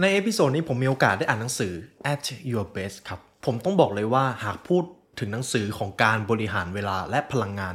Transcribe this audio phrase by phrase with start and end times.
[0.00, 1.72] ใน episode นี้ผมมีโอกาสได้อ่านหนังสือ
[2.12, 4.82] at your best ครับ ผมต้องบอกเลยว่าหากพูด
[5.18, 7.74] ถึงหนังสือของการบริหารเวลาและพลังงาน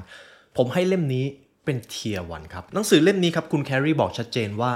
[0.57, 1.25] ผมให้เล่มนี้
[1.65, 4.71] เป็น tier one ครับ หนังสือเล่มนี้ครับ คุณ Carey บอกชัดเจนว่า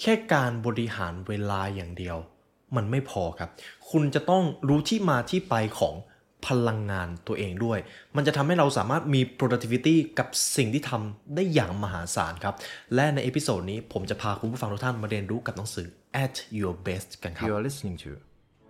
[0.00, 2.16] แค่การบริหารเวลาอย่างเดียว
[2.76, 3.50] มันไม่พอครับ
[3.90, 5.94] คุณจะต้องรู้ที่มาที่ไปของ
[6.46, 7.78] พลังงานตัวเองด้วย
[8.16, 12.54] มันจะทำให้เราสามารถมี productivity กับสิ่งที่ทำได้อย่างมหาศาลครับ
[12.94, 15.86] และใน episode นี้ผมจะพาคุณผู้ฟังทุกท่านมาเรียนรู้กับหนังสือ
[16.24, 18.10] at your best กันครับ You are listening to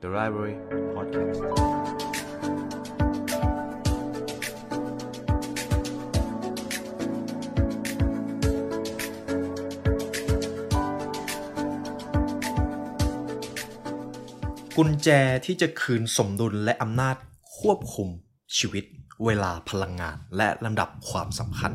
[0.02, 0.54] the Library
[0.96, 1.40] Podcast.
[14.78, 15.08] กุญแจ
[15.46, 17.16] ที่จะคืนสมดุลและอำนาจ
[17.60, 18.08] ควบคุม
[18.58, 18.84] ชีวิต
[19.26, 21.72] เวลาพลังงาน และลำดับความสำคัญ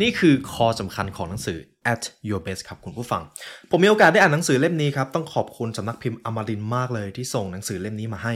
[0.00, 1.58] นี่คือคอสำคัญของหนังสือ
[1.92, 3.22] at your best ครับคุณผู้ฟัง
[3.70, 8.34] ผมมีโอกาสได้อ่านหนังสือเล่มนี้ครับ ต้องขอบคุณสำนักพิมพ์อมรินมากเลยที่ส่งหนังสือเล่มนี้มาให้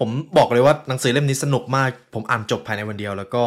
[0.00, 3.44] ผมบอกเลยว่าหนังสือเล่มนี้สนุกมาก ผมอ่านจบภายในวันเดียว แล้วก็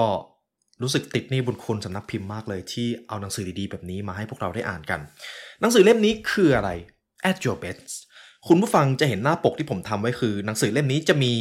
[0.81, 4.99] รู้สึกติดหนี้บุญคุณสำนักพิมพ์มากเลยที่เอาหนังสือดีๆแบบนี้มาให้พวกเราได้อ่านกัน
[5.61, 6.69] หนังสือเล่มนี้คืออะไร
[7.29, 7.89] at your best
[8.47, 11.33] คุณผู้ฟังจะเห็นหน้าปกที่ผมทำไว้คือ หนังสือเล่มนี้จะมี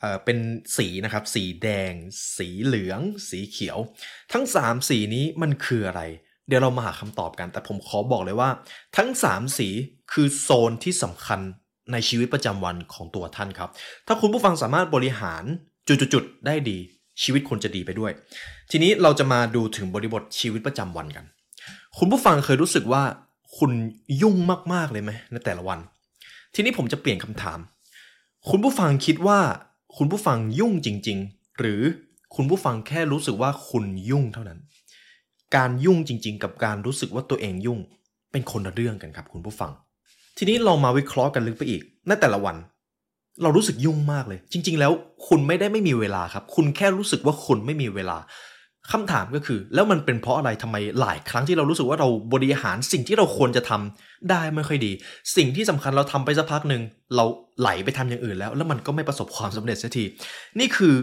[0.00, 0.38] เอ่อเป็น
[0.76, 1.92] สีนะครับ สีแดง
[2.36, 3.78] สีเหลือง สีเขียว
[4.32, 6.02] ทั้ง 3 สีนี้มันคืออะไร
[6.48, 8.50] เดี๋ยวเรามาหาคำตอบกัน แต่ผมขอบอกเลยว่า
[8.96, 9.68] ทั้ง 3 สี
[10.12, 11.40] คือโซนที่สำคัญ
[11.92, 13.70] ในชีวิตประจำวันของตัวท่านครับ
[14.06, 15.44] ถ้าคุณผู้ฟังสามารถบริหาร
[15.88, 16.78] จุดๆๆได้ดี
[17.22, 18.12] ชีวิตคุณจะดีไปด้วย
[18.70, 21.24] ทีนี้เราจะมาดูถึงบริบทชีวิตประจำวันกัน
[21.98, 23.02] คุณผู้ฟังเคยรู้สึกว่า
[23.58, 23.70] คุณ
[24.22, 24.36] ยุ่ง
[24.72, 25.78] มากๆเลยไหมในแต่ละวัน
[26.54, 27.58] ทีนี้ผมจะเปลี่ยนคำถาม
[28.50, 29.40] คุณผู้ฟังคิดว่า
[29.96, 31.82] คุณผู้ฟังยุ่งจริง ๆ หรือ
[32.34, 34.58] คุณผู้ฟังแค่รู้สึกว่าคุณยุ่งเท่านั้น
[35.56, 37.80] การยุ่งจริง ๆ กับการรู้สึกว่าตัวเองยุ่ง
[38.32, 39.72] เป็นคนละเรื่องกันครับคุณผู้ฟัง
[40.38, 42.56] ทีนี้ลองมาวิเคราะห์กันลึกไปอีก ในแต่ละวัน
[43.42, 44.92] เรารู้สึกยุ่งมากเลย จริง ๆ แล้ว
[45.28, 48.18] คุณไม่ได้ไม่มีเวลาครับ คุณแค่รู้สึกว่าคุณไม่มีเวลา
[48.92, 54.92] คำถามก็คือ แล้วมันเป็นเพราะอะไรทำไมหลายครั้งที่เรารู้สึกว่าเราบริหารสิ่งที่เราควรจะทำได้ไม่ค่อยดี
[55.36, 56.82] สิ่งที่สำคัญเราทำไปสักพักหนึ่ง
[57.16, 57.24] เรา
[57.60, 60.04] ไหลไปทำอย่างอื่นแล้ว แล้วมันก็ไม่ประสบความสำเร็จสักที
[60.60, 60.94] นี่คือ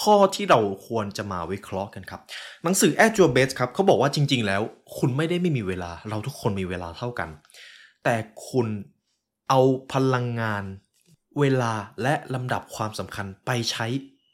[0.00, 2.20] ข้อที่เราควรจะมาวิเคราะห์กันครับ
[2.64, 4.62] หนังสือ At Your Best ครับเขาบอกว่าจริง ๆ แล้ว
[4.98, 7.28] คุณไม่ได้ไม่มีเวลา เราทุกคนมีเวลาเท่ากัน
[8.04, 8.16] แต่
[8.48, 8.66] คุณ
[9.48, 9.60] เอา
[9.92, 10.64] พลังงาน
[11.40, 11.72] เวลา
[12.02, 13.86] และลำดับความสำคัญไปใช้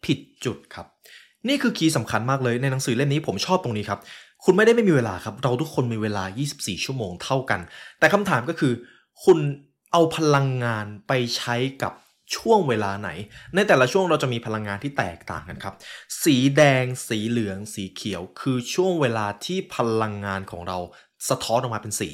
[0.04, 0.86] ผิดจุดครับ
[1.48, 4.00] นี่คือคีย์สำคัญมากเลยในหนังสือเล่มนี้ผมชอบตรงนี้ครับ
[4.44, 6.24] คุณไม่ได้ไม่มีเวลาครับ เราทุกคนมีเวลา
[6.54, 7.60] 24 ชั่วโมงเท่ากัน
[7.98, 8.72] แต่คำถามก็คือ
[9.24, 9.38] คุณ
[9.92, 11.92] เอาพลังงานไปใช้กับ
[12.36, 13.10] ช่วงเวลาไหน
[13.54, 15.74] ในแต่ละช่วงเราจะมีพลังงานที่แตกต่างกันครับ
[16.24, 20.78] สีแดง สีเหลือง สีเขียว คือช่วงเวลาที่พลังงานของเรา
[21.30, 22.08] สะท้อนออกมาเป็นสี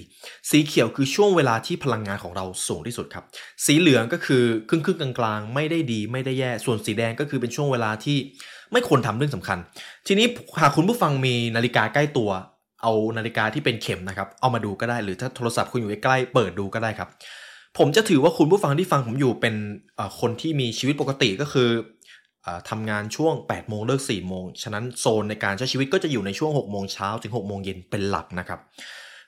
[0.51, 3.25] สีเขียวคือช่วงเวลาที่พลังงานของเราสูงที่สุดครับ
[3.67, 8.19] สีเหลืองก็คือครึ่งๆกลางๆ ไม่ได้ดีไม่ได้แย่ ส่วนสีแดงก็คือเป็นช่วงเวลาที่
[8.73, 9.59] ไม่ควรทำเรื่องสำคัญ
[10.07, 10.27] ทีนี้
[10.61, 12.31] หากคุณผู้ฟังมีนาฬิกาใกล้ตัว
[12.83, 17.09] เอานาฬิกาที่เป็นเข็มนะครับ เอามาดูก็ได้หรือถ้าโทรศัพท์คุณอยู่ใกล้ๆเปิดดูก็ได้ครับ
[17.79, 19.55] ผมจะถือว่าคุณผู้ฟังที่ฟังผมอยู่เป็น
[20.21, 21.71] คนที่มีชีวิตปกติก็คือ
[22.47, 28.61] อ่อทำงานช่วง 8 โมงเลิก 4 โมง ฉะนั้นโซนในการใช้ชีวิตก็จะอยู่ในช่วง 6 โมงเช้าถึง 6 โมงเย็นเป็นหลักนะครับ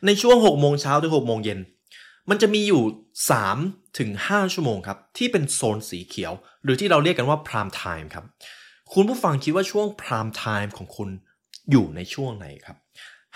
[0.06, 1.58] ในช่วง 6 โมงเช้าถึง 6 โมงเย็น
[2.30, 2.82] มันจะมีอยู่
[3.40, 6.32] 3 ถึง 5 ชั่วโมงครับ ที่เป็นโซนสีเขียว
[6.64, 8.24] หรือที่เราเรียกกันว่า prime time ครับ
[8.92, 11.08] คุณผู้ฟังคิดว่าช่วง prime time ของคุณ
[11.70, 12.76] อยู่ในช่วงไหนครับ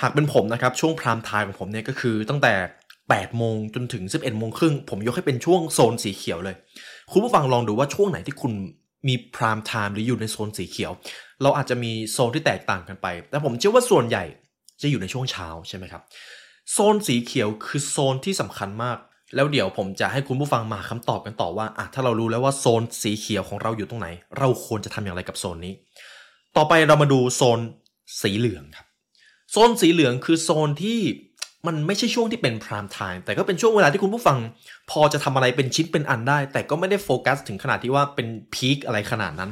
[0.00, 2.54] หากเป็นผมนะครับ ช่วง prime time ของผมเนี่ยก็คือตั้งแต่
[2.98, 6.56] 8โมงจนถึง 11โมงครึ่งผมยกให้เป็นช่วงโซนสีเขียวเลย
[7.12, 8.52] คุณผู้ฟังลองดูว่าช่วงไหนที่คุณ
[9.08, 10.92] มี prime time หรืออยู่ในโซนสีเขียว
[11.42, 14.24] เราอาจจะมีโซนที่แตกต่างกันไป แต่ผมเชื่อว่าส่วนใหญ่
[14.82, 16.02] จะอยู่ในช่วงเช้าใช่ไหมครับ
[16.72, 18.98] โซนสีเขียวคือโซนที่สำคัญมาก
[19.34, 24.08] แล้วเดี๋ยวผมจะให้คุณผู้ฟังมาคำตอบกันต่อว่าอะถ้าเรารู้แล้วว่าโซนสีเขียวของเราอยู่ตรงไหน
[24.38, 25.74] เราควรจะทำอย่างไรกับโซนนี้
[26.56, 27.58] ต่อไปเรามาดูโซน
[28.22, 28.86] สีเหลืองครับ
[29.52, 31.00] โซนสีเหลืองคือโซนที่
[31.66, 34.38] มันไม่ใช่ช่วงที่เป็น prime time แต่ก็เป็นช่วงเวลาที่คุณผู้ฟัง
[34.90, 39.50] พอจะทำอะไรเป็นชิ้นเป็นอันได้ แต่ก็ไม่ได้โฟกัสถึงขนาดที่ว่าเป็นพีคอะไรขนาดนั้น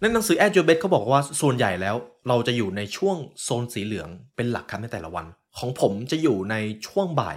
[0.00, 1.96] ในหนังสือ a d j o b e t เขาบอกว่าส่วนใหญ่แล้ว
[2.28, 5.26] เราจะอยู่ในช่วงโซนสีเหลืองเป็นหลักครับในแต่ละวัน
[5.58, 6.54] ของผมจะอยู่ใน
[6.86, 7.36] ช่วงบ่าย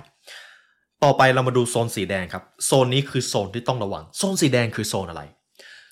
[1.03, 5.23] ต่อไปเรามาดูโซนสีแดงครับ โซนนี้คือโซนที่ต้องระวัง โซนสีแดงคือโซนอะไร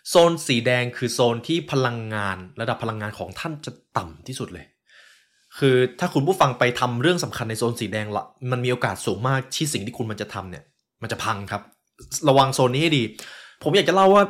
[0.10, 4.66] โซนสีแดงคือโซนที่พลังงานระดับพลังงานของท่านจะต่ำที่สุดเลย
[5.58, 10.64] คือถ้าคุณผู้ฟังไปทำเรื่องสำคัญในโซนสีแดงละมันมีโอกาสสูงมากที่สิ่งที่คุณมันจะทำเนี่ย
[11.02, 11.62] มันจะพังครับ
[12.30, 13.04] ระวังโซนนี้ให้ดี
[13.64, 14.24] ผมอยากจะเล่าว่า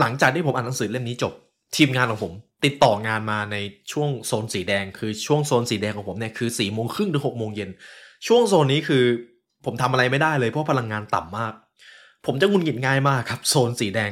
[0.00, 1.32] หลังจากที่ผมอ่านหนังสือเล่มนี้จบ
[1.76, 2.32] ทีมงานของผม
[2.64, 3.56] ติดต่องานมาใน
[3.92, 7.70] ช่วงโซนสีแดง คือช่วงโซนสีแดงของผมเนี่ยคือสี่โมงครึ่งถึงหกโมงเย็น
[8.26, 9.04] ช่วงโซนนี้คือ
[9.64, 11.52] ผมทำอะไรไม่ได้เลยเพราะพลังงานต่ำมาก
[12.26, 14.10] ผมจะงุนหงิดง่ายมากครับ โซนสีแดง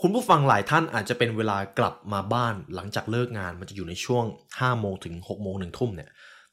[0.00, 6.08] คุณผู้ฟังหลายท่านอาจจะเป็นเวลากลับมาบ้านหลังจากเลิกงานมันจะอยู่ในช่วง5โมงถึง6โมงหนึ่งทุ่มเนี่ย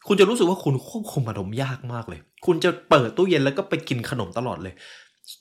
[0.07, 4.73] คุณจะรู้สึกว่าคุณควบคุมอารมณ์ยากมากเลย คุณจะเปิดตู้เย็นแล้วก็ไปกินขนมตลอดเลย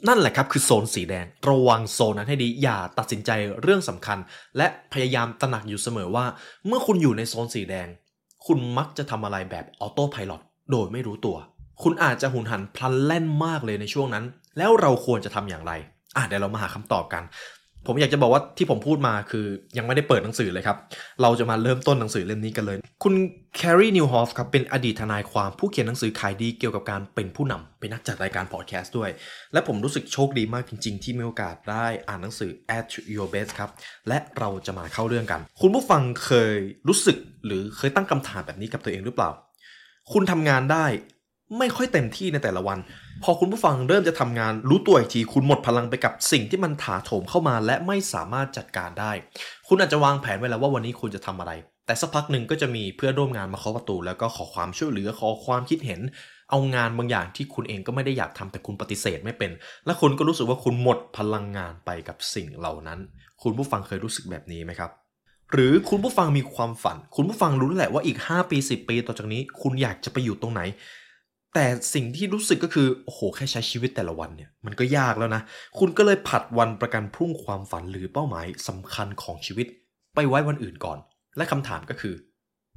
[0.08, 3.30] นั่นแหละครับคือโซนสีแดง ระวังโซนนั้นให้ดี อย่าตัดสินใจ
[3.62, 4.18] เรื่องสำคัญ
[4.56, 6.26] และพยายามตระหนักอยู่เสมอว่า
[6.66, 7.88] เมื่อคุณอยู่ในโซนสีแดง
[8.46, 10.32] คุณมักจะทำอะไรแบบ autopilot
[10.70, 11.36] โดยไม่รู้ตัว
[11.82, 14.24] คุณอาจจะหุนหันพลันแล่นมากเลยในช่วงนั้น
[14.58, 15.72] แล้วเราควรจะทำอย่างไร
[16.16, 17.24] อะเดี๋ยวเรามาหาคำตอบกัน
[17.86, 19.46] ผมอยากจะบอกว่าที่ผมพูดมาคือ
[19.78, 20.76] ยังไม่ได้เปิดหนังสือเลยครับ
[21.22, 23.14] เราจะมาเริ่มต้นหนังสือเล่มนี้กันเลย คุณ
[23.56, 29.10] Carey Nieuwhof ครับเป็นอดีตทนายความผู้เขียนหนังสือขายดีเกี่ยวกับการเป็นผู้นำเป็นนักจัดรายการพอดแคสต์ด้วย
[29.52, 33.70] และผมรู้สึกโชคดีมากจริง ๆ ที่มีโอกาสได้อ่านหนังสือ at your best ครับ
[34.08, 36.56] และเราจะมาเข้าเรื่องกัน คุณผู้ฟังเคย
[36.88, 37.16] รู้สึก
[37.46, 39.30] หรือเคยตั้งคำถามแบบนี้กับตัวเองหรือเปล่า
[40.12, 40.86] คุณทำงานได้
[41.58, 42.78] ไม่ค่อยเต็มที่ในแต่ละวัน
[43.22, 49.12] พอคุณผู้ฟังเริ่มจะทำงาน รู้ตัวอีกทีคุณหมดพลังไปกับสิ่งที่มันถาโถมเข้ามา และไม่สามารถจัดการได้
[49.68, 51.52] คุณอาจจะวางแผนไว้แล้วว่าวันนี้คุณจะทำอะไร
[51.86, 56.00] แต่สักพักหนึ่งก็จะมีเพื่อนร่วมงานมาเคาะประตู แล้วก็ขอความช่วยเหลือขอความคิดเห็น
[56.50, 59.50] เอางานบางอย่างที่คุณเองก็ไม่ได้อยากทำแต่คุณปฏิเสธไม่เป็น
[59.86, 62.98] และคุณก็รู้สึกว่าคุณหมดพลังงานไปกับสิ่งเหล่านั้น
[63.42, 64.90] คุณผู้ฟังเคยรู้สึกแบบนี้ไหมครับ
[65.52, 70.60] หรือคุณผู้ฟังมีความฝัน คุณผู้ฟังรู้แหละว่าอีก 5 ปี 10 ปีต่อจากนี้ คุณอยากจะไปอยู่ตรงไหน
[71.54, 75.42] แต่สิ่งที่รู้สึกก็คือ โอ้โห แค่ใช้ชีวิตแต่ละวันเนี่ย มันก็ยากแล้วนะ
[75.78, 79.66] คุณก็เลยผัดวันประกันพรุ่งความฝันหรือเป้าหมายสำคัญของชีวิต
[80.14, 80.98] ไปไว้วันอื่นก่อน
[81.36, 82.14] และคำถามก็คือ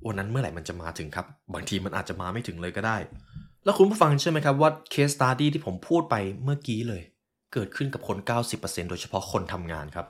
[0.07, 2.97] วันนั้นเมื่อไหร่มันจะมาถึงครับ บางทีมันอาจจะมาไม่ถึงเลยก็ได้
[3.63, 7.01] แล้วคุณผู้ฟังเชื่อไหมครับว่าเคสตัดดี้ที่ผมพูดไปเมื่อกี้เลย
[7.53, 8.17] เกิดขึ้นกับคน
[8.53, 10.05] 90%โดยเฉพาะคนทำงานครับ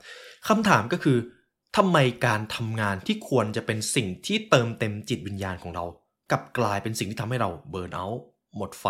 [0.48, 1.18] คำถามก็คือ
[1.78, 5.86] ทำไมการทำงานที่ควรจะเป็นสิ่งที่เติมเต็มจิตวิญญาณของเรา
[6.32, 8.22] กลับกลายเป็นสิ่งที่ทำให้เราเบิร์นเอาท์
[8.58, 8.86] หมดไฟ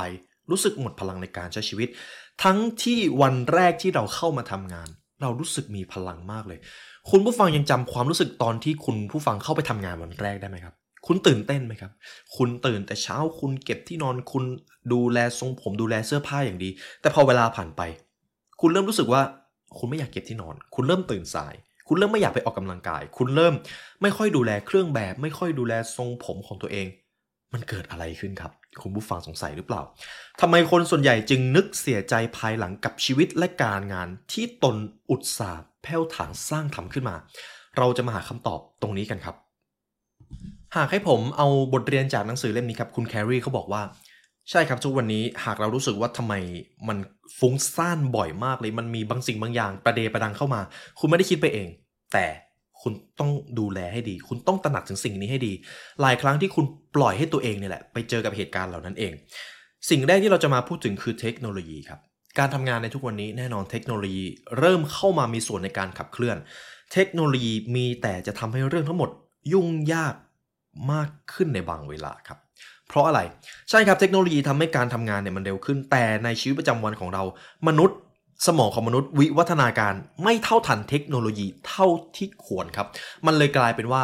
[0.50, 1.90] รู้สึกหมดพลังในการใช้ชีวิต
[2.44, 4.88] ทั้งที่วันแรกที่เราเข้ามาทำงาน
[5.22, 6.60] เรารู้สึกมีพลังมากเลย
[7.10, 10.76] คุณผู้ฟังยังจำความรู้สึกตอนที่คุณผู้ฟังเข้าไปทำงานวันแรกได้ไหมครับ
[11.08, 11.92] คุณตื่นเต้นไหมครับ
[12.38, 14.44] คุณตื่นแต่เช้าคุณเก็บที่นอนคุณ
[14.94, 16.70] ดูแลทรงผมดูแลเสื้อผ้าอย่างดี
[17.02, 17.82] แต่พอเวลาผ่านไป
[18.62, 19.22] คุณเริ่มรู้สึกว่า
[19.78, 21.54] คุณไม่อยากเก็บที่นอน คุณเริ่มตื่นสาย
[21.88, 23.54] คุณเริ่มไม่อยากไปออกกำลังกาย คุณเริ่ม
[24.02, 26.88] ไม่ค่อยดูแลเครื่องแบบ ไม่ค่อยดูแลทรงผมของตัวเอง
[27.54, 28.52] มันเกิดอะไรขึ้นครับ
[28.82, 29.82] คุณผู้ฟังสงสัยหรือเปล่า
[30.42, 34.76] ทำไมคนส่วนใหญ่จึงนึกเสียใจภายหลังกับชีวิตและการงานที่ตน
[35.12, 37.16] อุตสาห์แผ้วถางสร้างทำขึ้นมา
[37.78, 39.36] เราจะมาหาคำตอบตรงนี้กันครับ
[40.76, 43.82] หากให้ผมเอาบทเรียนจากหนังสือเล่มนี้ครับ คุณแครีเขาบอกว่า
[44.50, 46.34] ใช่ครับทุกวันนี้หากเรารู้สึกว่าทำไม
[46.88, 46.98] มัน
[47.40, 50.62] ฟุ้งซ่านบ่อยมากเลย มันมีบางสิ่งบางอย่างประเดประดังเข้ามา
[51.00, 51.68] คุณไม่ได้คิดไปเอง
[52.14, 52.26] แต่
[52.84, 55.54] คุณต้องดูแลให้ดี คุณต้องตระหนักถึงสิ่งนี้ให้ดี
[56.02, 56.66] หลายครั้งที่คุณ
[56.96, 59.14] ปล่อยให้ตัวเองเนี่ยแหละ ไปเจอกับเหตุการณ์เหล่านั้นเอง
[59.90, 62.00] สิ่งแรกที่เราจะมาพูดถึงคือเทคโนโลยีครับ
[62.40, 64.26] การทำงานในทุกวันนี้แน่นอนเทคโนโลยี
[64.60, 66.38] เริ่มเข้ามามีส่วนในการขับเคลื่อน
[66.94, 69.10] เทคโนโลยีมีแต่จะทำให้เรื่องทั้งหมด
[69.54, 70.16] ยุ่งยาก
[70.92, 72.40] มากขึ้นในบางเวลาครับ
[72.88, 73.22] เพราะอะไร
[73.70, 77.24] ใช่ครับเทคโนโลยีทำให้การทำงานเนี่ยมันเร็วขึ้น แต่ในชีวิตประจำวันของเรา
[77.68, 77.98] มนุษย์
[78.48, 79.94] สมองของมนุษย์วิวัฒนาการ
[80.24, 82.88] ไม่เท่าทันเทคโนโลยีเท่าที่ควรครับ
[83.26, 84.02] มันเลยกลายเป็นว่า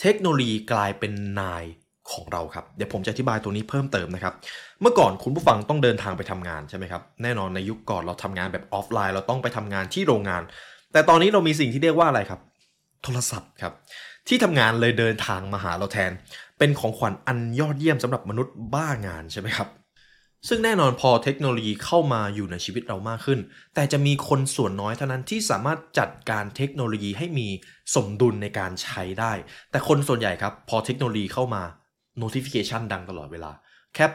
[0.00, 1.64] เทคโนโลยีกลายเป็นนาย
[2.12, 4.34] ของเราครับ เดี๋ยวผมจะอธิบายตัวนี้เพิ่มเติมนะครับ
[4.80, 10.42] เมื่อก่อนคุณผู้ฟังต้องเดินทางไปทำงานใช่ไหมครับ แน่นอนในยุคก่อนเราทำงานแบบออฟไลน์ เราต้องไปทำงานที่โรงงาน
[10.92, 12.40] แต่ตอนนี้เรามีสิ่งที่เรียกว่าอะไรครับ
[13.02, 13.72] โทรศัพท์ครับ
[14.28, 16.10] ที่ทำงานเลยเดินทางมาหาเราแทน
[16.58, 19.68] เป็นของขวัญอันยอดเยี่ยมสำหรับมนุษย์บ้างานใช่ไหมครับ
[20.48, 23.40] ซึ่งแน่นอนพอเทคโนโลยีเข้ามาอยู่ในชีวิตเรามากขึ้น
[23.74, 27.48] แต่จะมีคนส่วนน้อยเท่านั้นที่สามารถจัดการเทคโนโลยีให้มี
[27.94, 29.32] สมดุลในการใช้ได้
[29.70, 31.62] แต่คนส่วนใหญ่ครับ พอเทคโนโลยีเข้ามา
[32.22, 33.50] notification ดังตลอดเวลา
[33.94, 34.06] แค่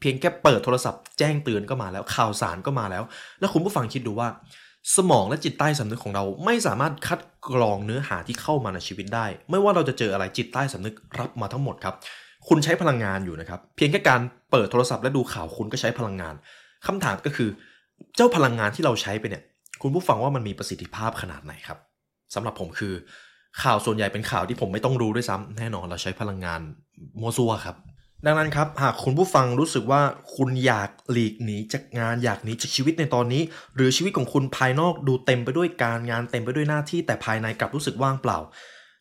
[0.00, 3.04] เพียงแค่เปิดโทรศัพท์แจ้งเตือนก็มาแล้วข่าวสารก็มาแล้ว
[3.40, 4.28] แล้วคุณผู้ฟังคิดดูว่า
[4.96, 11.94] สมองและจิตใต้สำนึกของเราไม่สามารถคัดกรองเนื้อหาที่เข้ามาในชีวิตได้ ไม่ว่าเราจะเจออะไรจิตใต้สำนึกรับมาทั้งหมดครับ
[12.52, 16.34] คุณใช้พลังงานอยู่นะครับ เพียงแค่การเปิดโทรศัพท์และดูข่าวคุณก็ใช้พลังงาน
[16.86, 17.48] คำถามก็คือ
[18.16, 19.42] เจ้าพลังงานที่เราใช้ไปเนี่ย
[19.82, 21.78] คุณผู้ฟังว่ามันมีประสิทธิภาพขนาดไหนครับ
[22.34, 22.94] สำหรับผมคือ
[23.62, 26.60] ข่าวส่วนใหญ่เป็นข่าวที่ผมไม่ต้องรู้ด้วยซ้ำแน่นอนเราใช้พลังงาน
[27.20, 27.76] มัวซัวครับ
[28.26, 30.02] ดังนั้นครับ หากคุณผู้ฟังรู้สึกว่า
[30.36, 33.42] คุณอยากหลีกหนีจากงานอยากหนีจากชีวิตในตอนนี้
[33.76, 38.38] หรือชีวิตของคุณภายนอกดูเต็มไปด้วยการงานเต็มไปด้วยหน้าที่แต่ภายในกลับรู้สึกว่างเปล่า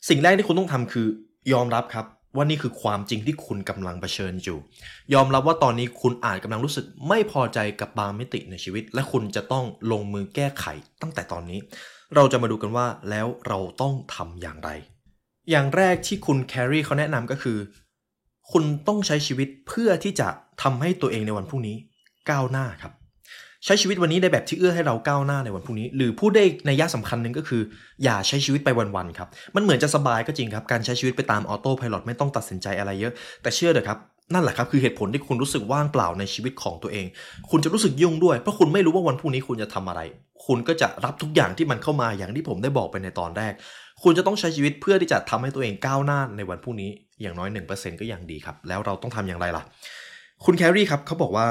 [0.10, 1.08] สิ่งแรกที่คุณต้องทำคือ
[1.54, 2.06] ยอมรับครับ
[2.40, 4.58] ว่านี่คือความจริงที่คุณกำลังเผชิญอยู่
[5.14, 10.66] ยอมรับว่าตอนนี้คุณอาจกำลังรู้สึกไม่พอใจกับบางมิติในชีวิต และคุณจะต้องลงมือแก้ไข
[11.02, 11.60] ตั้งแต่ตอนนี้
[12.16, 14.70] เราจะมาดูกันว่าแล้วเราต้องทำอย่างไร
[15.50, 17.58] อย่างแรกที่คุณแครีเขาแนะนำก็คือ
[18.52, 20.28] คุณต้องใช้ชีวิตเพื่อที่จะ
[20.62, 21.78] ทำให้ตัวเองในวันพรุ่งนี้
[22.30, 22.94] ก้าวหน้าครับ
[23.66, 27.62] ใช้ชีวิตวันนี้ในแบบที่เอื้อให้เราก้าวหน้าในวันพรุ่งนี้ หรือพูดได้ในยะสำคัญหนึ่งก็คือ
[28.04, 33.98] อย่าใช้ชีวิตไปวันๆครับ มันเหมือนจะสบายก็จริงครับ การใช้ชีวิตไปตามออโต้พายロไม่ต้องตัดสินใจอะไรเยอะ แต่เชื่อเถอะครับ
[34.34, 37.06] นั่นแหละครับคือเหตุผลที่คุณรู้สึกว่างเปล่าในชีวิตของตัวเอง
[37.52, 40.02] คุณจะรู้สึกยุ่งด้วยเพราะคุณไม่รู้ว่าวันพรุ่งนี้คุณจะทำอะไร
[40.46, 43.54] คุณก็จะรับทุกอย่างที่มันเข้ามาอย่างที่ผมได้บอกไปในตอนแรก
[44.04, 46.90] คุณจะต้องใช้ชีวิตเพื่อที่จะทำให้ตัวเองก้าวหน้าในวันพรุ่งนี้
[47.22, 49.64] อย่างน้อย 1%ก็ยังดีครับ แล้วเราต้องทำอย่างไรล่ะ
[50.46, 51.48] คุณแครี่ครับเขาบอกว่า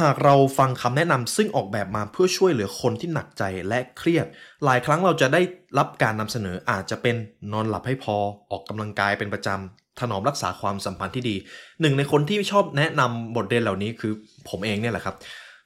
[0.00, 4.26] หากเราฟังคำแนะนำซึ่งออกแบบมาเพื่อช่วยเหลือคนที่หนักใจและเครียด
[4.64, 5.40] หลายครั้งเราจะได้
[5.78, 7.16] รับการนำเสนออาจจะเป็น
[7.52, 8.16] นอนหลับให้พอ
[8.50, 11.36] ออกกำลังกายเป็นประจำถนอมรักษาความสัมพันธ์ที่ดี
[11.80, 14.12] หนึ่งในคนที่ชอบแนะนำบทเรียนเหล่านี้คือ
[14.48, 15.14] ผมเองเนี่ยแหละครับ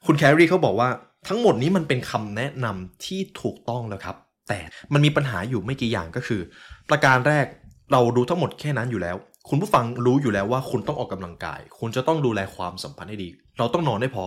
[0.05, 0.89] คุณแครีเขาบอกว่า
[1.27, 4.15] ทั้งหมดนี้มันเป็นคำแนะนำที่ถูกต้องแล้วครับ
[4.49, 4.59] แต่
[4.93, 6.41] มันมีปัญหาอยู่ไม่กี่อย่างก็คือ
[6.89, 7.45] ประการแรก
[7.91, 9.15] เรารู้ทั้งหมดแค่นั้นอยู่แล้ว
[9.49, 14.23] คุณผู้ฟังรู้อยู่แล้วว่าคุณต้องออกกำลังกาย คุณจะต้องดูแลความสัมพันธ์ให้ดี เราต้องนอนได้พอ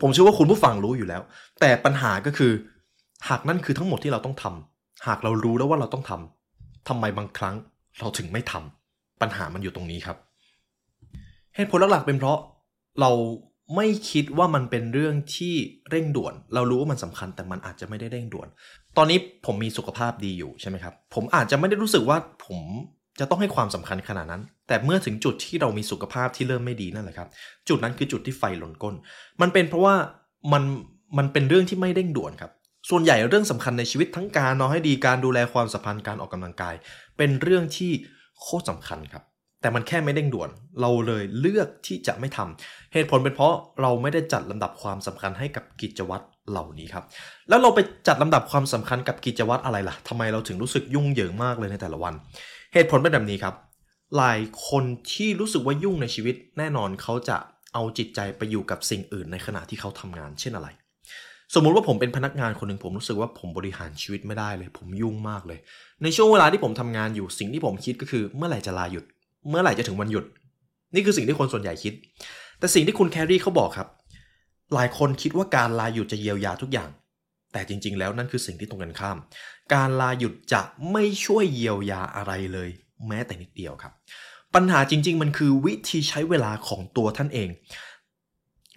[0.00, 1.22] ผมเชื่อว่าคุณผู้ฟังรู้อยู่แล้ว
[1.60, 2.52] แต่ปัญหาก็คือ
[3.28, 7.54] หากนั่นคือทั้งหมดที่เราต้องทำหากเรารู้แล้วว่าเราต้องทำทำไมบางครั้ง
[8.00, 10.16] เราถึงไม่ทำปัญหามันอยู่ตรงนี้ครับ
[11.54, 12.38] เหตุผลหลักๆเป็นเพราะ
[13.00, 13.10] เรา
[13.76, 15.54] ไม่คิดว่ามันเป็นเรื่องที่
[15.90, 18.48] เร่งด่วน เรารู้ว่ามันสำคัญแต่มันอาจจะไม่ได้เร่งด่วน
[18.96, 22.60] ตอนนี้ผมมีสุขภาพดีอยู่ใช่ไหมครับ ผมอาจจะไม่ได้รู้สึกว่าผม
[23.20, 27.28] จะต้องให้ความสำคัญขนาดนั้น แต่เมื่อถึงจุดที่เรามีสุขภาพที่เริ่มไม่ดีนั่นแหละครับ
[27.68, 28.94] จุดนั้นคือจุดที่ไฟหล่นก้น
[29.40, 29.94] มันเป็นเพราะว่า
[30.52, 30.62] มัน
[31.18, 32.52] มันเป็นเรื่องที่ไม่เร่งด่วนครับ
[32.90, 36.74] ส่วนใหญ่เรื่องสำคัญในชีวิตทั้งการนอนให้ดีการดูแลความสัมพันธ์การออกกำลังกาย
[37.16, 37.92] เป็นเรื่องที่
[38.40, 39.24] โคตรสาคัญครับ
[39.60, 47.04] แต่มันแค่ไม่เร่งด่วน เราเลยเลือกที่จะไม่ทำเหตุผลเป็นเพราะเราไม่ได้จัดลำดับความสำคัญให้กับกิจวัตรเหล่านี้ครับ
[47.48, 52.14] แล้วเราไปจัดลำดับความสำคัญกับกิจวัตรอะไรล่ะทำไมเราถึงรู้สึกยุ่งเหยิงมากเลยในแต่ละวัน
[52.74, 53.54] เหตุผลเป็นแบบนี้ครับ
[54.16, 57.36] หลายคนที่รู้สึกว่ายุ่งในชีวิตแน่นอนเขาจะ
[57.74, 60.68] เอาจิตใจไปอยู่กับสิ่งอื่นในขณะที่เขาทำงานเช่นอะไร
[61.54, 65.58] สมมุติว่าผมเป็นพนักงานคนหนึ่งผมรู้สึกว่าผมบริหารชีวิตไม่ได้เลย ผมยุ่งมากเลย
[66.02, 69.04] ในช่วงเวลาที่ผมทำงานอยู่สิ่งที่ผมคิดก็คือ เมื่อไหร่จะลาหยุด
[69.48, 70.24] เมื่อไหร่จะถึงวันหยุด
[70.94, 71.94] นี่คือสิ่งที่คนส่วนใหญ่คิด
[72.58, 73.88] แต่สิ่งที่คุณแครี่เขาบอกครับ
[74.74, 76.90] หลายคนคิดว่าการลาหยุดจะเยียวยาทุกอย่าง
[77.52, 79.16] แต่จริง ๆ แล้วนั่นคือสิ่งที่ตรงกันข้าม
[79.74, 80.62] การลาหยุดจะ
[80.92, 82.70] ไม่ช่วยเยียวยาอะไรเลย
[83.08, 83.92] แม้แต่นิดเดียวครับ
[84.54, 87.48] ปัญหาจริง ๆ มันคือวิธีใช้เวลาของตัวท่านเอง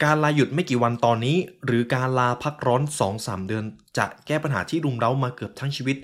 [0.03, 2.81] การลาหยุดไม่กี่วันตอนนี้ หรือการลาพักร้อน
[3.15, 3.63] 2-3 เดือน
[3.97, 5.97] จะแก้ปัญหาที่รุมเร้ามาเกือบทั้งชีวิต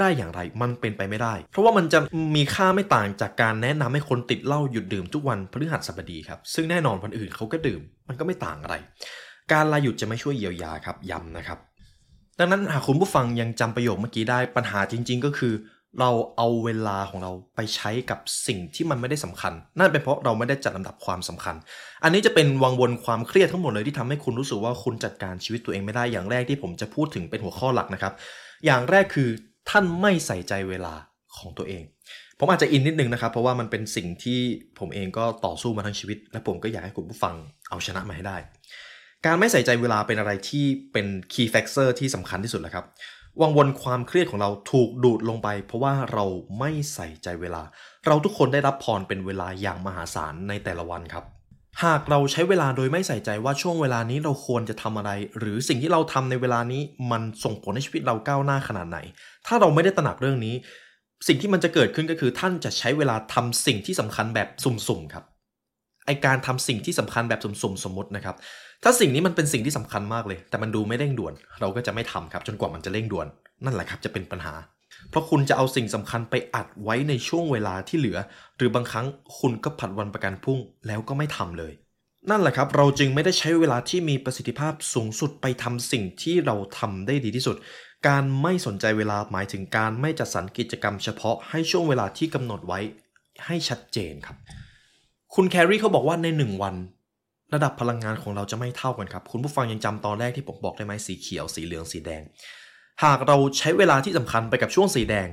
[0.00, 1.98] ได้อย่างไรมันเป็นไปไม่ได้ เพราะว่ามันจะ
[2.36, 8.76] มีค่าไม่ต่างจากการแนะนำให้คนติดเหล้าหยุดดื่มทุกวันพฤหัสบดีครับ ซึ่งแน่นอนคนอื่นเขาก็ดื่ม มันก็ไม่ต่างอะไร
[9.52, 11.58] การลาหยุดจะไม่ช่วยเยียวยาครับย้ำนะครับ
[12.38, 15.54] ดังนั้นหากคุณผู้ฟังยังจำประโยคเมื่อกี้ได้ปัญหาจริง ๆ ก็คือ
[16.00, 21.54] เราเอาเวลาของเราไปใช้กับสิ่งที่มันไม่ได้สำคัญ นั่นเป็นเพราะเราไม่ได้จัดลำดับความสำคัญ
[22.04, 28.12] อันนี้จะเป็นวังวนความเครียดทั้งหมดเลยที่ทำให้คุณรู้สึกว่าคุณจัดการชีวิตตัวเองไม่ได้อย่างแรกที่ผมจะพูดถึงเป็นหัวข้อหลักนะครับ
[28.66, 29.28] อย่างแรกคือ
[29.70, 30.94] ท่านไม่ใส่ใจเวลา
[31.38, 31.84] ของตัวเอง
[32.38, 34.40] ผมอาจจะอินนิดนึงนะครับ เพราะว่ามันเป็นสิ่งที่
[34.78, 37.34] ผมเองก็ต่อสู้มาทั้งชีวิต และผมก็อยากให้คุณผู้ฟัง
[37.70, 38.36] เอาชนะมาให้ได้
[39.26, 42.84] การไม่ใส่ใจเวลาเป็นอะไรที่เป็น key factor ที่สำคัญที่สุดแหละครับ
[43.40, 46.24] วังวนความเครียดของเราถูกดูดลงไป เพราะว่าเรา
[46.58, 47.62] ไม่ใส่ใจเวลา
[48.06, 51.24] เราทุกคนได้รับพรเป็นเวลาอย่างมหาศาลในแต่ละวันครับ
[51.84, 58.98] หากเราใช้เวลาโดยไม่ใส่ใจว่าช่วงเวลานี้เราควรจะทำอะไร หรือสิ่งที่เราทำในเวลานี้มันส่งผลให้ชีวิตเราก้าวหน้าขนาดไหน
[59.46, 60.54] ถ้าเราไม่ได้ตระหนักเรื่องนี้
[61.26, 65.24] สิ่งที่มันจะเกิดขึ้นก็คือท่านจะใช้เวลาทำสิ่งที่สำคัญแบบสุ่มๆครับ
[66.06, 68.36] ไอการทำสิ่งที่สำคัญแบบสุ่มๆสมมตินะครับ
[68.82, 73.26] ถ้าสิ่งนี้มันเป็นสิ่งที่สำคัญมากเลย แต่มันดูไม่เร่งด่วน เราก็จะไม่ทำครับ จนกว่ามันจะเร่งด่วน
[73.64, 74.54] นั่นแหละครับจะเป็นปัญหา
[75.10, 78.18] เพราะคุณจะเอาสิ่งสำคัญไปอัดไว้ในช่วงเวลาที่เหลือ
[78.56, 79.06] หรือบางครั้ง
[79.38, 81.72] คุณก็ผัดวันประกันพรุ่งแล้วก็ไม่ทำเลย
[82.30, 87.56] นั่นแหละครับ เราจึงไม่ได้ใช้เวลาที่มีประสิทธิภาพสูงสุดไปทำสิ่งที่เราทำได้ดีที่สุด
[88.08, 92.80] การไม่สนใจเวลาหมายถึงการไม่จัดสรรกิจกรรมเฉพาะให้ช่วงเวลาที่กำหนดไว้
[93.46, 94.36] ให้ชัดเจนครับ
[95.34, 96.74] คุณแครีเขาบอกว่าในหนึ่งวัน
[97.54, 102.22] ระดับพลังงานของเราจะไม่เท่ากันครับ คุณผู้ฟังยังจำตอนแรกที่ผมบอกได้ไหมสีเขียว สีเหลือง สีแดง
[103.04, 105.28] หากเราใช้เวลาที่สำคัญไปกับช่วงสีแดง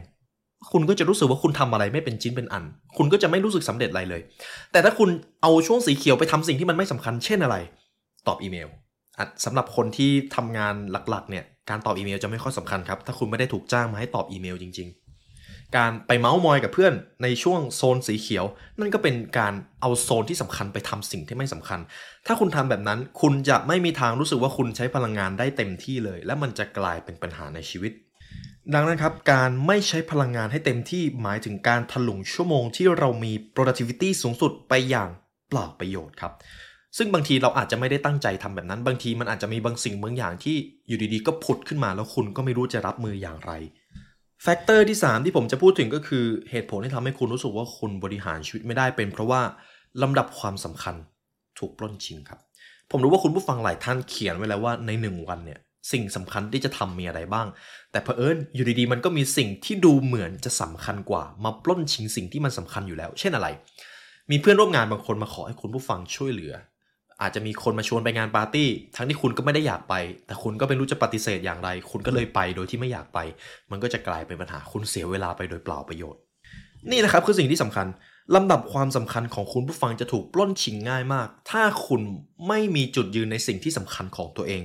[0.72, 2.64] คุณก็จะรู้สึกว่าคุณทำอะไรไม่เป็นชิ้นเป็นอัน
[2.98, 4.22] คุณก็จะไม่รู้สึกสำเร็จอะไรเลย
[4.72, 5.10] แต่ถ้าคุณ
[5.42, 7.56] เอาช่วงสีเขียวไปทำสิ่งที่มันไม่สำคัญ เช่นอะไร
[8.28, 8.70] ตอบอีเมล
[9.46, 15.01] สำหรับคนที่ทำงานหลักๆเนี่ย การตอบอีเมลจะไม่ค่อยสำคัญครับ ถ้าคุณไม่ได้ถูกจ้างมาให้ตอบอีเมลจริงๆ
[15.78, 18.46] การไปเมาส์มอยกับเพื่อนในช่วงโซนสีเขียว
[18.80, 21.80] นั่นก็เป็นการเอาโซนที่สำคัญไปทำสิ่งที่ไม่สำคัญ
[22.28, 27.92] ถ้าคุณทำแบบนั้นคุณจะไม่มีทางรู้สึกว่าคุณใช้พลังงานได้เต็มที่เลย และมันจะกลายเป็นปัญหาในชีวิต
[28.74, 35.10] ดังนั้นครับ การไม่ใช้พลังงานให้เต็มที่หมายถึงการถลุงชั่วโมงที่เรามี productivity สูงสุดไปอย่าง
[35.50, 36.34] เปล่าประโยชน์ครับ
[36.98, 43.52] ซึ่งบางทีเราอาจจะไม่ได้ตั้งใจทำแบบนั้น บางทีมันอาจจะมีบางสิ่งบางอย่างที่อยู่ดีๆ ก็ผุดขึ้นมาแล้วคุณก็ไม่รู้จะรับมืออย่างไร
[44.44, 49.42] factor ที่ 3 ที่ผมจะพูดถึงก็คือเหตุผลที่ทำให้คุณรู้สึกว่าคุณบริหารชีวิตไม่ได้เป็น เพราะว่า
[50.02, 50.96] ลำดับความสำคัญ
[51.60, 52.40] ถูกปล้นชิงครับ
[52.92, 55.60] ผมรู้ว่าคุณผู้ฟังหลายท่านเขียนไว้แล้วว่าในหนึ่งวันเนี่ย
[55.92, 57.48] สิ่งสำคัญที่จะทำมีอะไรบ้าง
[57.92, 63.48] แต่เผอิญอยู่ดีๆ มันก็มีสิ่งที่ดูเหมือนจะสำคัญกว่า มาปล้นชิงสิ่งที่มันสำคัญอยู่แล้ว เช่นอะไร
[64.32, 66.54] มีเพื่อนร่วมงานบางคนมาขอให้คุณผู้ฟังช่วยเหลือ
[67.22, 69.96] อาจจะมีคนมาชวนไปงานปาร์ตี้ ทั้งที่คุณก็ไม่ได้อยากไป
[70.28, 73.20] แต่คุณก็ไม่รู้จะปฏิเสธอย่างไร คุณก็เลยไปโดยที่ไม่อยากไป
[73.72, 76.22] มันก็จะกลายเป็นปัญหาคุณเสียเวลาไปโดยเปล่าประโยชน์
[76.92, 77.88] นี่นะครับคือสิ่งที่สำคัญ
[78.36, 82.02] ลำดับความสำคัญของคุณผู้ฟังจะถูกปล้นชิงง่ายมาก ถ้าคุณ
[82.48, 84.62] ไม่มีจุดยืนในสิ่งที่สำคัญของตัวเอง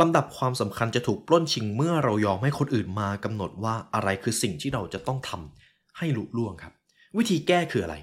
[0.00, 6.72] ลำดับความสำคัญจะถูกปล้นชิงเมื่อเรายอมให้คนอื่นมากำหนดว่าอะไรคือสิ่งที่เราจะต้องทำให้ลุล่วงครับ
[7.18, 7.96] วิธีแก้คืออะไร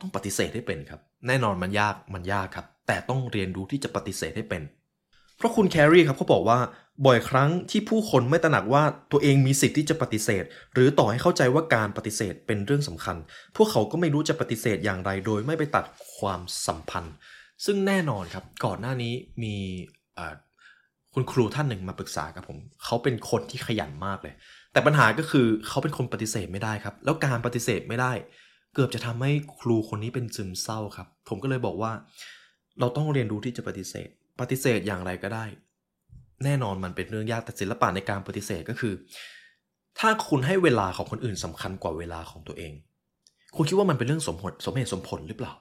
[0.00, 4.62] ต้องปฏิเสธให้เป็นครับ แน่นอนมันยากมันยากครับ แต่ต้องเรียนรู้ที่จะปฏิเสธให้เป็น
[5.36, 6.58] เพราะคุณแครีครับเขาบอกว่า
[7.06, 8.82] บ่อยครั้งที่ผู้คนไม่ตระหนักว่า
[9.12, 10.44] ตัวเองมีสิทธิ์ที่จะปฏิเสธ
[10.74, 13.16] หรือต่อให้เข้าใจว่าการปฏิเสธเป็นเรื่องสำคัญ
[13.56, 15.84] พวกเขาก็ไม่รู้จะปฏิเสธอย่างไรโดยไม่ไปตัด
[16.16, 17.14] ความสัมพันธ์
[17.64, 19.54] ซึ่งแน่นอนครับก่อนหน้านี้มี
[21.14, 24.34] คุณครูท่านหนึ่งมาปรึกษากับผม เขาเป็นคนที่ขยันมากเลย
[24.72, 28.12] แต่ปัญหาก็คือเขาเป็นคนปฏิเสธไม่ได้ครับ แล้วการปฏิเสธไม่ได้
[28.74, 31.92] เกือบจะทำให้ครูคนนี้เป็นซึมเศร้าครับ ผมก็เลยบอกว่า
[32.80, 34.08] เราต้องเรียนรู้ที่จะปฏิเสธ
[34.40, 35.44] ปฏิเสธอย่างไรก็ได้
[36.44, 38.94] แน่นอนมันเป็นเรื่องยากแต่ศิลปะในการปฏิเสธก็คือ
[39.98, 42.72] ถ้าคุณให้เวลาของคนอื่นสำคัญกว่าเวลาของตัวเอง
[43.56, 45.52] คุณคิดว่ามันเป็นเรื่องสมเหตุสมเหตุสมผลหรือเปล่า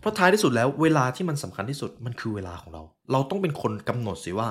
[0.00, 2.82] เพราะท้ายที่สุดแล้วเวลาที่มันสำคัญที่สุดมันคือเวลาของเรา
[3.12, 4.48] เราต้องเป็นคนกำหนดสิว่า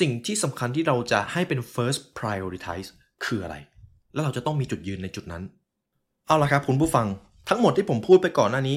[0.00, 2.88] สิ่งที่สำคัญที่เราจะให้เป็น first prioritize
[3.24, 3.56] คืออะไร
[4.12, 5.42] แล้วเราจะต้องมีจุดยืนในจุดนั้น
[6.26, 7.06] เอาละครับคุณผู้ฟัง
[7.48, 8.76] ทั้งหมดที่ผมพูดไปก่อนหน้านี้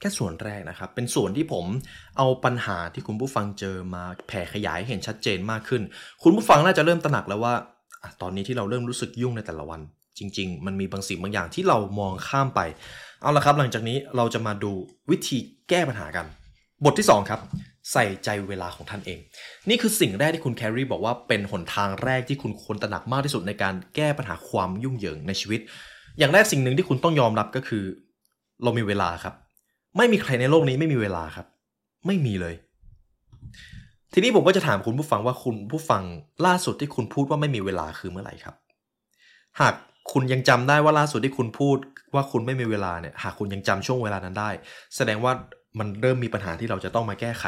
[0.00, 1.64] แค่ส่วนแรกนะครับ เป็นส่วนที่ผม
[2.16, 5.82] เอาปัญหาที่คุณผู้ฟังเจอมาแผ่ขยายเห็นชัดเจนมากขึ้น
[6.22, 7.54] คุณผู้ฟังน่าจะเริ่มตระหนักแล้วว่า
[8.22, 9.80] ตอนนี้ที่เราเริ่มรู้สึกยุ่งในแต่ละวัน
[10.18, 12.60] จริง ๆ มันมีบางสิ่งบางอย่างที่เรามองข้ามไป
[13.22, 14.72] เอาละครับ หลังจากนี้เราจะมาดู
[15.10, 16.26] วิธีแก้ปัญหากัน
[16.84, 17.40] บทที่ 2 ครับ
[17.92, 19.18] ใส่ใจเวลาของท่านเอง
[19.68, 25.60] นี่คือสิ่งแรกที่คุณแครีบอกว่าเป็นหนทางแรกที่คุณควรตระหนักมากที่สุดในการแก้ปัญหาความยุ่งเหยิงในชีวิต
[26.18, 27.84] อย่างแรกสิ่งหนึ่งที่คุณต้องยอมรับก็คือ
[28.62, 29.34] เรามีเวลาครับ
[29.98, 31.46] ไม่มีใครในโลกนี้ไม่มีเวลาครับ
[32.06, 32.54] ไม่มีเลย
[34.12, 36.02] ทีนี้ผมก็จะถามคุณผู้ฟังว่าคุณผู้ฟัง
[36.46, 38.54] ล่าสุดที่คุณพูดว่าไม่มีเวลาคือเมื่อไหร่ครับ
[39.60, 39.74] หาก
[40.12, 41.78] คุณยังจำได้ว่าล่าสุดที่คุณพูด
[42.14, 44.50] ว่าคุณไม่มีเวลาเนี่ย หากคุณยังจำช่วงเวลานั้นได้
[44.96, 45.32] แสดงว่า
[45.78, 47.44] มันเริ่มมีปัญหาที่เราจะต้องมาแก้ไข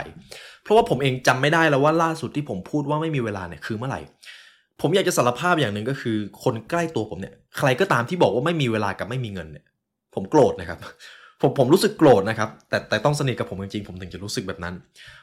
[0.62, 4.00] เพราะว่าผมเองจำไม่ได้แล้วว่าล่าสุดที่ผมพูดว่าไม่มีเวลาเนี่ยคือเมื่อไหร่
[4.80, 9.64] ผมอยากจะสารภาพอย่างหนึ่งก็คือ คนใกล้ตัวผมเนี่ย ใครก็ตามที่บอกว่าไม่มีเวลากับไม่มีเงินเนี่ย
[10.14, 10.78] ผมโกรธนะครับ
[11.40, 14.74] ผมผมรู้สึกโกรธนะครับ แต่แต่ต้องสนิทกับผมจริงๆผมถึงจะรู้สึกแบบนั้น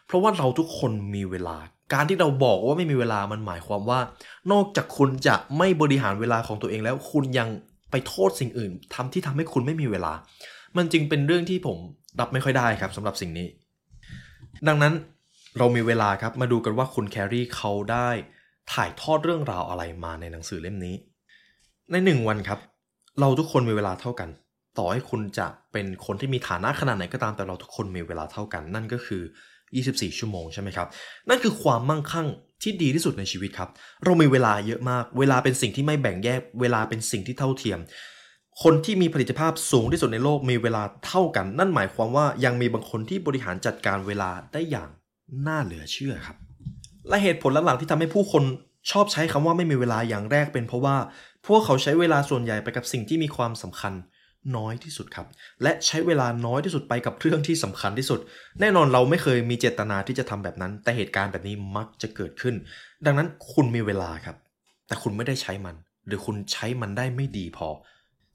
[0.05, 1.57] เพราะว่าเราทุกคนมีเวลา
[1.93, 3.99] การที่เราบอกว่าไม่มีเวลามันหมายความว่า
[4.51, 7.49] นอกจากคุณจะไม่บริหารเวลาของตัวเองแล้ว คุณยัง
[7.91, 10.13] ไปโทษสิ่งอื่นทำที่ทำให้คุณไม่มีเวลา
[10.77, 11.77] มันจึงเป็นเรื่องที่ผม
[12.19, 13.47] รับไม่ค่อยได้ครับสำหรับสิ่งนี้
[14.67, 14.93] ดังนั้น
[15.57, 18.09] เรามีเวลาครับมาดูกันว่าคุณแครี่เขาได้
[18.73, 20.95] ถ่ายทอดเรื่องราวอะไรมาในหนังสือเล่มนี้
[21.91, 22.59] ในหนึ่งวันครับ
[23.19, 24.29] เราทุกคนมีเวลาเท่ากัน
[24.77, 29.21] ต่อให้คุณจะเป็นคนที่มีฐานะขนาดไหนก็ตามแต่เราทุกคนมีเวลาเท่ากัน นั่นก็คือ
[29.69, 30.87] 24 ชั่วโมงใช่ไหมครับ
[31.29, 32.27] นั่นคือความมั่งคั่ง
[32.63, 33.69] ที่ดีที่สุดในชีวิตครับ
[34.03, 37.79] เรามีเวลาเยอะมาก เวลาเป็นสิ่งที่ไม่แบ่งแยก เวลาเป็นสิ่งที่เท่าเทียม
[38.63, 44.89] คนที่มีผลิตภาพสูงที่สุดในโลกมีเวลาเท่ากัน นั่นหมายความว่ายังมีบางคนที่บริหารจัดการเวลาได้อย่าง
[45.47, 46.37] น่าเหลือเชื่อครับ
[47.09, 48.43] และเหตุผลหลักๆที่ทำให้ผู้คน
[48.91, 50.95] ชอบใช้คำว่าไม่มีเวลาอย่างแรกเป็นเพราะว่า
[51.47, 53.93] พวกเขาใช้เวลาส่วนใหญ่ไปกับสิ่งที่มีความสำคัญ
[54.55, 55.27] น้อยที่สุดครับ
[55.63, 58.19] และใช้เวลาน้อยที่สุดไปกับเรื่องที่สำคัญที่สุด
[58.59, 62.55] แน่นอนเราไม่เคยมีเจตนาที่จะทำแบบนั้น แต่เหตุการณ์แบบนี้มักจะเกิดขึ้น
[63.05, 64.37] ดังนั้นคุณมีเวลาครับ
[64.87, 65.75] แต่คุณไม่ได้ใช้มัน
[66.07, 67.67] หรือคุณใช้มันได้ไม่ดีพอ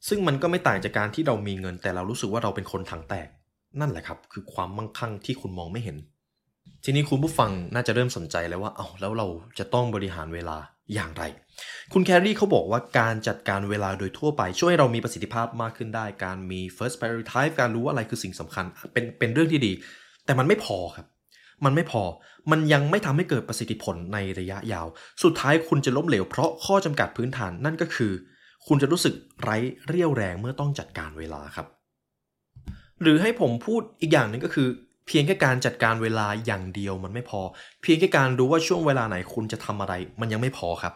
[0.09, 3.29] ซึ่งมันก็ไม่ต่างจากการที่เรามีเงิน แต่เรารู้สึกว่าเราเป็นคนถังแตก
[3.81, 5.97] นั่นแหละครับ คือความมั่งคั่งที่คุณมองไม่เห็น
[6.85, 9.27] ทีนี้คุณผู้ฟังน่าจะเริ่มสนใจแล้วว่า เอา้าแล้วเรา
[9.59, 10.57] จะต้องบริหารเวลา
[10.95, 11.23] อย่างไร
[11.93, 19.73] คุณแคร์รี่เขาบอกว่าการจัดการเวลาโดยทั่วไปช่วยให้เรามีประสิทธิภาพมากขึ้นได้ การมี first priority การรู้ว่าอะไรคือสิ่งสำคัญ เป็นเป็นเรื่องที่ดี
[20.25, 21.07] แต่มันไม่พอครับ
[21.65, 22.03] มันไม่พอ
[22.51, 24.87] มันยังไม่ทำให้เกิดประสิทธิผลในระยะยาว
[25.23, 28.13] สุดท้ายคุณจะล้มเหลวเพราะข้อจำกัดพื้นฐานนั่นก็คือ
[28.67, 31.67] คุณจะรู้สึกไร้เรี่ยวแรงเมื่อต้องจัดการเวลาครับ
[33.03, 34.69] หรือให้ผมพูดอีกอย่างหนึ่งก็คือ
[35.07, 37.41] เพียงแค่การจัดการเวลาอย่างเดียวมันไม่พอ
[37.83, 40.95] เพียงแค่การรู้ว่าช่วงเวลาไหนคุณจะทำอะไร มันยังไม่พอครับ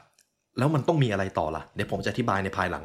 [0.59, 2.85] แล้วมันต้องมีอะไรต่อละ่ะเดี๋ยวผมจะอธิบายในภายหลัง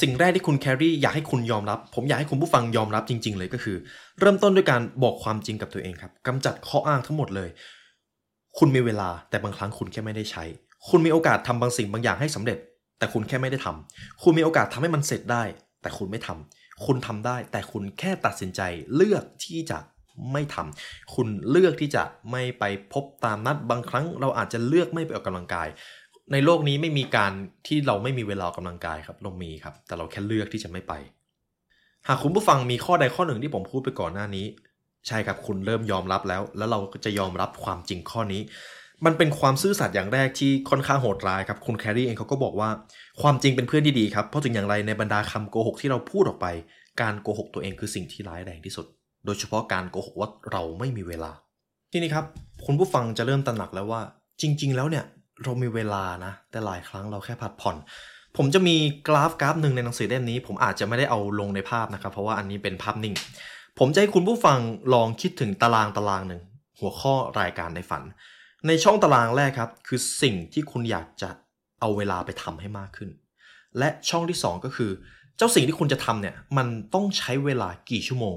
[0.00, 3.76] สิ่งแรกที่คุณแครี่อยากให้คุณยอมรับ ผมอยากให้คุณผู้ฟังยอมรับจริง ๆ เลยก็คือ
[4.20, 7.48] เริ่มต้นด้วยการบอกความจริงกับตัวเองครับกำจัดข้ออ้างทั้งหมดเลย
[8.58, 10.44] คุณมีเวลาแต่บางครั้งคุณแค่ไม่ได้ใช้
[10.88, 12.58] คุณมีโอกาสทำบางสิ่งบางอย่างให้สำเร็จ
[12.98, 15.42] แต่คุณแค่ไม่ได้ทำคุณมีโอกาสทำให้มันเสร็จได้
[15.82, 18.60] แต่คุณไม่ทำ คุณทำได้ แต่คุณแค่ตัดสินใจ
[18.94, 19.78] เลือกที่จะ
[20.32, 25.68] ไม่ทำคุณเลือกที่จะไม่ไปพบตามนัดบางครั้ง เราอาจจะเลือกไม่ไปออกกำลังกาย
[26.32, 27.32] ในโลกนี้ไม่มีการ
[27.66, 30.92] ที่เราไม่มีเวลาออกกำลังกายครับเรามีครับ แต่เราแค่เลือกที่จะไม่ไป
[32.08, 34.46] หากคุณผู้ฟังมีข้อใดข้อหนึ่งที่ผมพูดไปก่อนหน้านี้
[35.06, 38.42] ใช่ครับคุณเริ่มยอมรับแล้ว แล้วเราก็จะยอมรับความจริงข้อนี้
[39.06, 42.68] มันเป็นความซื่อสัตย์อย่างแรกที่ค่อนข้างโหดร้ายครับคุณแครี่เองเขาก็บอกว่า
[43.22, 46.46] ความจริงเป็นเพื่อนที่ดีครับเพราะถึงอย่างไรในบรรดาคำโกหกที่เราพูดออกไป
[47.00, 48.86] การโกหกตัวเองคือสิ่งที่ร้ายแรงที่สุด
[49.26, 51.30] โดยเฉพาะการโกหกว่าเราไม่มีเวลา
[51.92, 52.24] ทีนี้ครับ
[52.66, 54.00] คุณผู้ฟังจะเริ่มตระหนักแล้วว่า
[54.40, 55.04] จริง ๆ แล้วเนี่ย
[55.44, 57.76] เรามีเวลานะ แต่หลายครั้งเราแค่ผัดผ่อน
[58.36, 58.76] ผมจะมี
[59.08, 63.14] กราฟกราฟหนึ่งในหนังสือเล่มนี้ ผมอาจจะไม่ได้เอาลงในภาพนะครับ เพราะว่าอันนี้เป็นภาพนิ่ง
[63.78, 64.58] ผมจะให้คุณผู้ฟัง
[64.94, 66.40] ลองคิดถึงตารางตารางหนึ่ง
[66.80, 68.02] หัวข้อรายการในฝัน
[68.66, 71.30] ในช่องตารางแรกครับ คือสิ่งที่คุณอยากจะ
[71.80, 73.10] เอาเวลาไปทำให้มากขึ้น
[73.78, 74.90] และช่องที่ 2 ก็คือ
[75.36, 78.36] เจ้าสิ่งที่คุณจะทำเนี่ยมันต้องใช้เวลากี่ชั่วโมง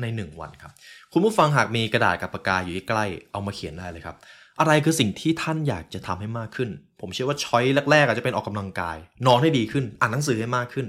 [0.00, 0.72] ใน 1 วันครับ
[1.12, 4.16] คุณผู้ฟังหากมีกระดาษกับปากกาอยู่ใกล้เอามาเขียนได้เลยครับ
[4.60, 10.86] อะไรคือสิ่งที่ท่านอยากจะทำให้มากขึ้น ผมเชื่อว่าช้อยแรกๆอาจจะเป็นออกกำลังกาย นอนให้ดีขึ้น อ่านหนังสือให้มากขึ้น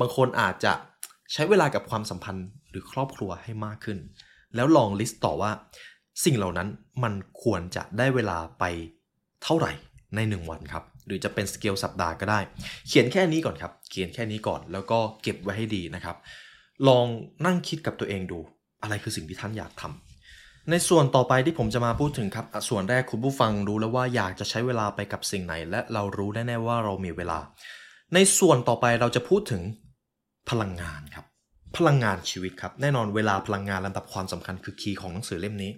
[0.00, 0.72] บางคนอาจจะ
[1.32, 3.98] ใช้เวลากับความสัมพันธ์หรือครอบครัวให้มากขึ้น
[4.54, 5.50] แล้วลอง list ต่อว่า
[6.24, 6.68] สิ่งเหล่านั้น
[7.02, 8.64] มันควรจะได้เวลาไป
[9.44, 9.72] เท่าไหร่
[10.14, 12.40] ใน 1 วันครับ หรือจะเป็นสเกลสัปดาห์ก็ได้
[12.88, 16.16] เขียนแค่นี้ก่อนครับ เขียนแค่นี้ก่อนแล้วก็เก็บไว้ให้ดีนะครับ
[16.88, 17.06] ลอง
[17.46, 18.38] นั่งคิดกับตัวเองดู
[18.82, 27.38] อะไรคือสิ่งที่ท่านอยากทำในส่วนต่อไปที่ผมจะมาพูดถึงครับ ส่วนแรกคุณผู้ฟังรู้แล้วว่าอยากจะใช้เวลาไปกับสิ่งไหน และเรารู้แน่ๆว่าเรามีเวลา
[28.14, 29.62] ในส่วนต่อไปเราจะพูดถึง
[30.50, 31.26] พลังงานครับ
[31.76, 35.70] พลังงานชีวิตครับ แน่นอนเวลาพลังงานลำดับความสำคัญคือคีย์ของหนังสือเล่มนี้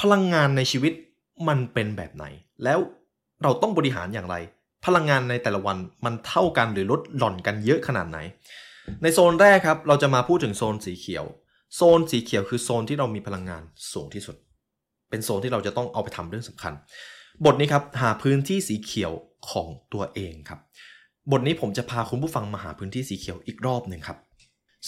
[0.00, 0.92] พลังงานในชีวิต
[1.48, 2.24] มันเป็นแบบไหน
[2.64, 2.78] แล้ว
[3.42, 4.36] เราต้องบริหารอย่างไร
[4.86, 8.18] พลังงานในแต่ละวันมันเท่ากันหรือลดหล่อนกันเยอะขนาดไหน
[9.02, 11.24] ในโซนแรกครับ เราจะมาพูดถึงโซนสีเขียว
[11.76, 13.62] โซนสีเขียวคือโซนที่เรามีพลังงาน
[13.92, 14.36] สูงที่สุด
[15.10, 16.72] เป็นโซนที่เราจะต้องเอาไปทำเรื่องสำคัญ
[17.44, 19.12] บทนี้ครับหาพื้นที่สีเขียว
[19.50, 20.60] ของตัวเองครับ
[21.32, 24.18] บทนี้ผมจะพาคุณผู้ฟังมาหาพื้นที่สีเขียวอีกรอบหนึ่งครับ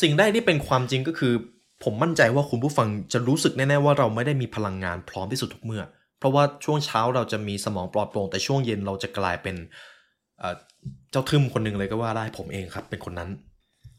[0.00, 1.32] สิ่งแรกที่เป็นความจริงก็คือ
[1.84, 5.82] ผมมั่นใจว่าคุณผู้ฟังจะรู้สึกแน่ๆว่าเราไม่ได้มีพลังงานพร้อมที่สุดทุกเมื่อ
[6.18, 9.56] เพราะว่าช่วงเช้าเราจะมีสมองปลอดโปร่งแต่ช่วงเย็นเราจะกลายเป็น
[10.38, 10.54] เอ่อ
[11.10, 13.30] เจ้าทึมคนหนึ่งเลยก็ว่าได้ผมเองครับ เป็นคนนั้น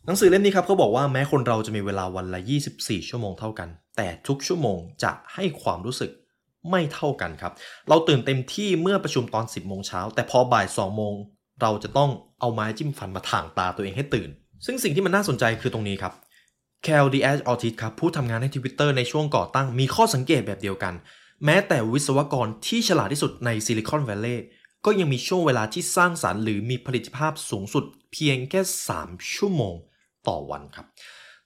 [0.05, 2.39] หนังสือเล่มนี้ครับเขาบอกว่าแม้คนเราจะมีเวลาวันละ
[2.75, 6.11] 24 ชั่วโมงเท่ากัน แต่ทุกชั่วโมงจะให้ความรู้สึก
[6.69, 7.53] ไม่เท่ากันครับ
[7.89, 11.13] เราตื่นเต็มที่เมื่อประชุมตอน 10 โมงเช้า แต่พอบ่าย 2 โมง
[11.61, 12.09] เราจะต้อง
[12.39, 14.29] เอาไม้จิ้มฟันมาถ่างตาตัวเองให้ตื่น
[14.65, 16.13] ซึ่งสิ่งที่มันน่าสนใจคือตรงนี้ครับ
[16.83, 20.93] Claire Diaz-Ortiz ครับผู้ทำงานในทวิตเตอร์ในช่วงก่อตั้งมีข้อสังเกตแบบเดียวกัน
[21.45, 24.45] แม้แต่วิศวกรที่ฉลาดที่สุดใน Silicon Valley
[24.85, 28.61] ก็ยังมีช่วงเวลาที่สร้างสรรค์หรือมีผลิตภาพสูงสุดเพียงแค่
[28.95, 29.75] 3 ชั่วโมง
[30.27, 30.85] ต่อวันครับ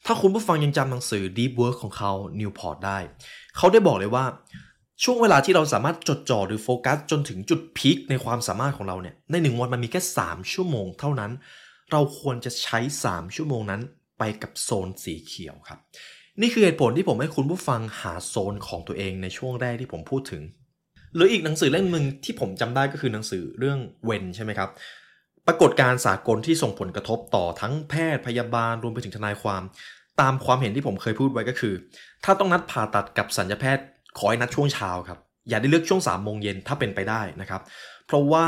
[0.06, 2.98] ถ้าคุณผู้ฟังยังจำหนังสือ Deep Work ของเขา Newport ได้
[3.58, 4.26] เขาได้บอกเลยว่า
[5.04, 11.32] ช่วงเวลาที่เราสามารถจดจ่อหรือโฟกัสจนถึงจุดพีคในความสามารถของเราเนี่ยในหนึ่งวันมันมีแค่ 3 ชั่วโมงเท่านั้น
[11.94, 13.82] เราควรจะใช้ 3 ชั่วโมงนั้น
[14.20, 15.80] ไปกับโซนสีเขียวครับ
[16.42, 20.44] นี่คือเหตุผลที่ผมให้คุณผู้ฟังหาโซนของตัวเองในช่วงแรกที่ผมพูดถึง
[21.16, 24.70] หรืออีกหนังสือเล่มหนึ่งที่ผมจำได้ก็คือหนังสือเรื่องเวนใช่ไหมครับ
[25.48, 29.64] ปรากฏการ์สากลที่ส่งผลกระทบต่อทั้งแพทย์พยาบาลรวมไปถึงทนายความ
[30.22, 31.74] ตามความเห็นที่ผมเคยพูดไว้ก็คือ
[32.24, 33.84] ถ้าต้องนัดผ่าตัดกับสัญญาแพทย์
[34.18, 37.62] ขอให้นัดช่วงเช้าครับอย่าได้เลือกช่วง3ามโมงเย็นถ้าเป็นไปได้นะครับ
[38.08, 38.46] เพราะว่า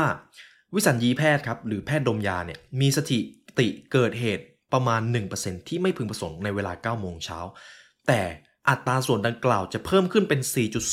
[0.74, 3.18] วิสัญญีแพทย์ครับหรือแพทย์ดมยาเนี่ยมีสถิ
[3.58, 5.00] ติเกิดเหตุประมาณ
[5.34, 7.38] 1%ที่ไม่พึงประสงค์ในเวลา 9 โมงเช้า
[8.06, 8.20] แต่
[8.68, 10.40] อัตราส่วนดังกล่าวจะเพิ่มขึ้นเป็น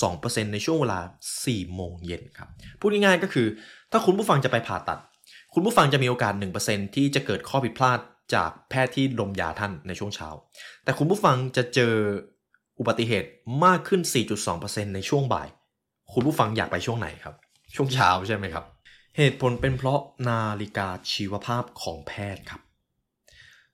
[0.02, 1.00] 4.2%ในช่วงเวลา
[1.38, 2.50] 4 โมงเย็นครับ
[2.80, 3.48] พูดง่ายๆก็คือ
[3.92, 5.00] ถ้าคุณผู้ฟังจะไปผ่าตัด
[5.54, 6.34] คุณผู้ฟังจะมีโอกาส
[6.66, 8.00] 1%ที่จะเกิดข้อผิดพลาด
[8.36, 10.30] จากแพทย์ที่ดมยาท่านในช่วงเช้า
[10.84, 11.94] แต่คุณผู้ฟังจะเจอ
[12.80, 13.30] อุบัติเหตุ
[13.66, 14.02] มากขึ้น
[14.48, 15.48] 4.2%ในช่วงบ่าย
[16.14, 17.36] คุณผู้ฟังอยากไปช่วงไหนครับ
[17.76, 18.66] ช่วงเช้าใช่ไหมครับ
[19.18, 22.62] เหตุผลเป็นเพราะนาฬิกาชีวภาพของแพทย์ครับ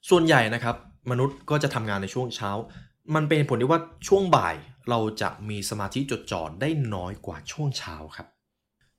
[0.10, 0.76] ส่วนใหญ่นะครับ
[1.12, 2.52] มนุษย์ก็จะทำงานในช่วงเช้า
[3.16, 4.56] มันเป็นผลที่ว่าช่วงบ่าย
[4.90, 8.28] เราจะมีสมาธิจดจ่อได้น้อยกว่าช่วงเช้าครับ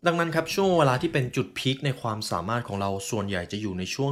[0.07, 4.11] ดังนั้นครับช่วงเวลาที่เป็นจุดพีคในความสามารถของเราส่วนใหญ่จะอยู่ในช่วง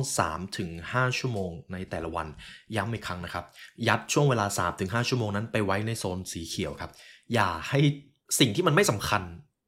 [0.59, 2.27] 3-5 ชั่วโมงในแต่ละวัน
[2.77, 3.45] ย้ำอีกครั้งนะครับ
[3.89, 6.91] ยัดช่วงเวลา 3-5 ชั่วโมงนั้นไปไว้ในโซนสีเขียวครับ
[7.35, 7.81] อย่าให้
[8.39, 9.23] สิ่งที่มันไม่สำคัญ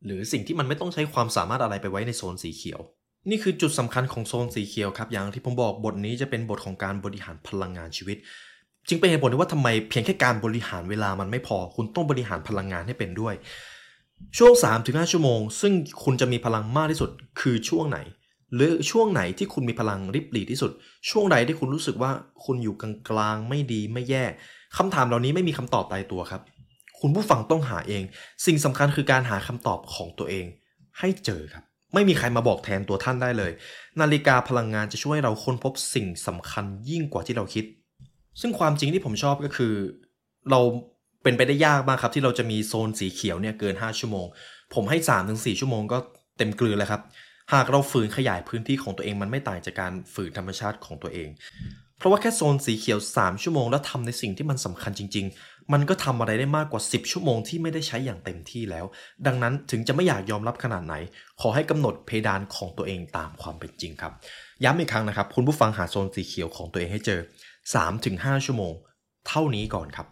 [0.07, 2.81] หรือสิ่งที่มันไม่ต้องใช้ความสามารถอะไรไปไว้ในโซนสีเขียว
[3.31, 8.17] นี่คือจุดสำคัญของโซนสีเขียวครับ อย่างที่ผมบอกบทนี้จะเป็นบทของการบริหารพลังงานชีวิต
[8.89, 13.35] จึงเป็นเหตุผลที่ว่าทำไมเพียงแค่การบริหารเวลามันไม่พอ คุณต้องบริหารพลังงานให้เป็นด้วย
[14.39, 15.73] ช่วง 3-5 ชั่วโมง ซึ่ง
[16.05, 17.11] คุณจะมีพลังมากที่สุด
[17.41, 17.99] คือช่วงไหน
[18.55, 20.71] หรือช่วงไหนที่คุณมีพลังริบหรี่ที่สุด
[21.11, 22.11] ช่วงใดที่คุณรู้สึกว่า
[22.45, 22.75] คุณอยู่
[23.09, 24.25] กลางๆไม่ดีไม่แย่
[24.77, 26.43] คำถามเหล่านี้ไม่มีคำตอบตายตัวครับ
[27.01, 28.03] คุณผู้ฟังต้องหาเอง
[28.47, 30.47] สิ่งสำคัญคือการหาคำตอบของตัวเอง
[30.99, 33.53] ให้เจอครับ ไม่มีใครมาบอกแทนตัวท่านได้เลย
[34.01, 37.65] นาฬิกาพลังงานจะช่วยเราค้นพบสิ่งสำคัญยิ่งกว่าที่เราคิด
[38.41, 39.75] ซึ่งความจริงที่ผมชอบก็คือ
[40.51, 40.61] เรา
[41.23, 44.27] เป็นไปได้ยากมากครับ ที่เราจะมีโซนสีเขียวเนี่ยเกิน 5 ชั่วโมง
[44.75, 45.99] ผมให้ 3-4 ชั่วโมงก็
[46.39, 47.03] เต็มกลืนแล้วครับ
[47.53, 51.29] หากเราฝืนขยายพื้นที่ของตัวเองมันไม่ต่างจากการฝืนธรรมชาติของตัวเอง
[51.99, 58.85] เพราะว่าแค่โซนสีเขียว 3 ชั่วโมงแล้วทำในสิ่งที่มันสำคัญจริง ๆ มันก็ทำอะไรได้มากกว่า 10 ชั่วโมงที่ไม่ได้ใช้อย่างเต็มที่แล้ว
[59.27, 60.95] ดังนั้นถึงจะไม่อยากยอมรับขนาดไหน
[61.41, 64.13] ขอให้กำหนดเพดานของตัวเองตามความเป็นจริงครับ
[64.65, 67.21] ย้ำอีกครั้งนะครับ คุณผู้ฟังหาโซนสีเขียวของตัวเองให้เจอ
[67.83, 68.73] 3-5 ชั่วโมง
[69.29, 70.07] เท่านี้ก่อนครับ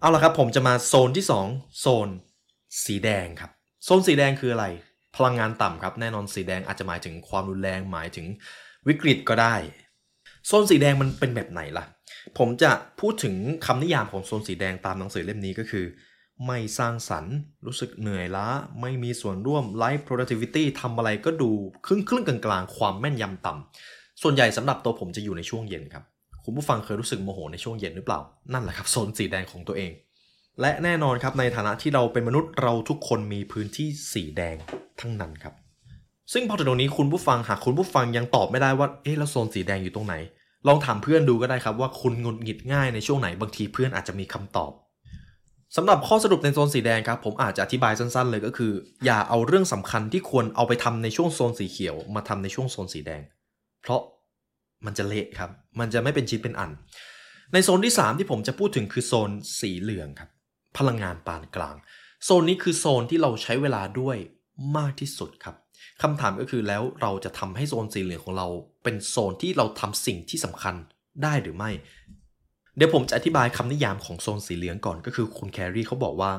[0.00, 2.08] เอาละครับผมจะมาโซนที่ 2 โซน
[2.84, 3.50] สีแดงครับ
[3.84, 4.66] โซนสีแดงคืออะไร
[5.16, 8.26] พลังงานต่ำครับ แน่นอนสีแดงอาจจะหมายถึงความรุนแรงหมายถึง
[8.88, 9.54] วิกฤตก็ได้
[10.46, 11.84] โซนสีแดงมันเป็นแบบไหนล่ะ
[12.38, 13.34] ผมจะพูดถึง
[13.66, 15.86] คำนิยามของโซนสีแดงตามหนังสือเล่มนี้ก็คือ
[16.46, 17.34] ไม่สร้างสรรค์
[17.66, 18.46] รู้สึกเหนื่อยล้า
[18.80, 21.50] ไม่มีส่วนร่วม life productivity ทำอะไรก็ดู
[21.86, 26.04] ครึ่งครึ่งกลางๆ ความแม่นยำต่ำส่วนใหญ่สำหรับตัวผมจะอยู่ในช่วงเย็นครับ
[26.44, 28.20] คุณผู้ฟังเคยรู้สึกโมโหในช่วงเย็นหรือเปล่า
[28.52, 29.92] นั่นแหละครับโซนสีแดงของตัวเอง
[30.60, 34.56] และแน่นอนครับในฐานะที่เราเป็นมนุษย์เราทุกคนมีพื้นที่สีแดง
[35.00, 35.54] ทั้งนั้นครับ
[36.32, 40.14] ซึ่งพอถึงตรงนี้คุณผู้ฟังหากคุณผู้ฟังยังตอบไม่ได้ว่า เอ๊ะแล้วโซนสีแดงอยู่ตรงไหน
[40.66, 44.72] ลองถามเพื่อนดูก็ได้ครับว่าคุณงุดหงิดง่ายในช่วงไหนบางทีเพื่อนอาจจะมีคำตอบ
[45.76, 48.72] สำหรับข้อสรุปในโซนสีแดงครับผมอาจจะอธิบายสั้นๆ เลยก็คือ
[49.04, 53.22] อย่าเอาเรื่องสำคัญที่ควรเอาไปทำในช่วงโซนสีเขียว มาทำในช่วงโซนสีแดง
[53.82, 54.00] เพราะ
[54.86, 56.70] มันจะเละครับ มันจะไม่เป็นชิ้นเป็นอัน
[57.52, 60.30] ในโซนที่ 3 ที่ผมจะพูดถึงคือโซนสีเหลืองครับ
[60.78, 61.76] พลังงานปานกลาง
[62.24, 64.16] โซนนี้คือโซนที่เราใช้เวลาด้วย
[64.76, 65.56] มากที่สุดครับ
[66.02, 68.48] คำถามก็คือแล้วเราจะทำให้โซนสีเหลืองของเรา
[68.84, 70.74] เป็นโซนที่เราทำสิ่งที่สำคัญ
[71.22, 71.70] ได้หรือไม่
[72.76, 76.32] เดี๋ยวผมจะอธิบายคำนิยามของโซนสีเหลืองก่อนก็คือคุณแครีเขาบอกว่า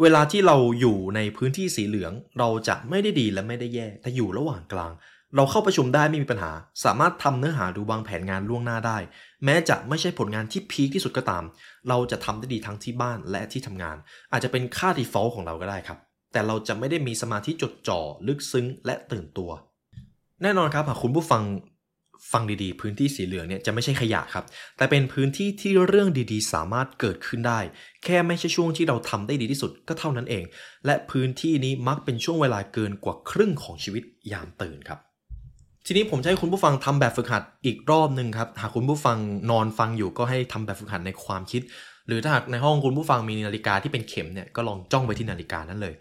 [0.00, 4.92] เวลาที่เราอยู่ในพื้นที่สีเหลือง เราจะไม่ได้ดีและไม่ได้แย่แต่อยู่ระหว่างกลาง
[5.36, 6.52] เราเข้าประชุมได้ไม่มีปัญหา
[6.84, 8.98] สามารถทำเนื้อหาดูวางแผนงานล่วงหน้าได้
[9.44, 11.44] แม้จะไม่ใช่ผลงานที่พีคที่สุดก็ตาม
[11.88, 13.96] เราจะทำได้ดีทั้งที่บ้านและที่ทำงาน
[14.32, 15.98] อาจจะเป็นค่า default ของเราก็ได้ครับ
[16.32, 19.50] แต่เราจะไม่ได้มีสมาธิจดจ่อลึกซึ้งและตื่นตัว
[20.42, 21.42] แน่นอนครับหากคุณผู้ฟัง
[22.32, 24.44] ฟังดีๆ พื้นที่สีเหลืองเนี่ยจะไม่ใช่ขยะครับ
[24.76, 27.60] แต่เป็นพื้นที่ที่เรื่องดีๆ สามารถเกิดขึ้นได้
[28.04, 30.44] แค่ไม่ใช่ช่วงที่เราทำได้ดีที่สุดก็เท่านั้นเอง
[30.86, 34.98] และพื้นที่นี้มักเป็นช่วงเวลาเกินกว่าครึ่งของชีวิตยามตื่นครับ
[35.86, 39.18] ทีนี้ผมจะให้คุณผู้ฟังทำแบบฝึกหัดอีกรอบหนึ่งครับ หากคุณผู้ฟัง
[39.50, 41.62] นอนฟังอยู่ก็ให้ทำแบบฝึกหัดในความคิด
[42.12, 45.94] รือถ้าหากในห้องคุณผู้ฟังมีนาฬิกาที่เป็นเข็มเนี่ยก็ลองจ้องไปที่นาฬิกานั้นเลย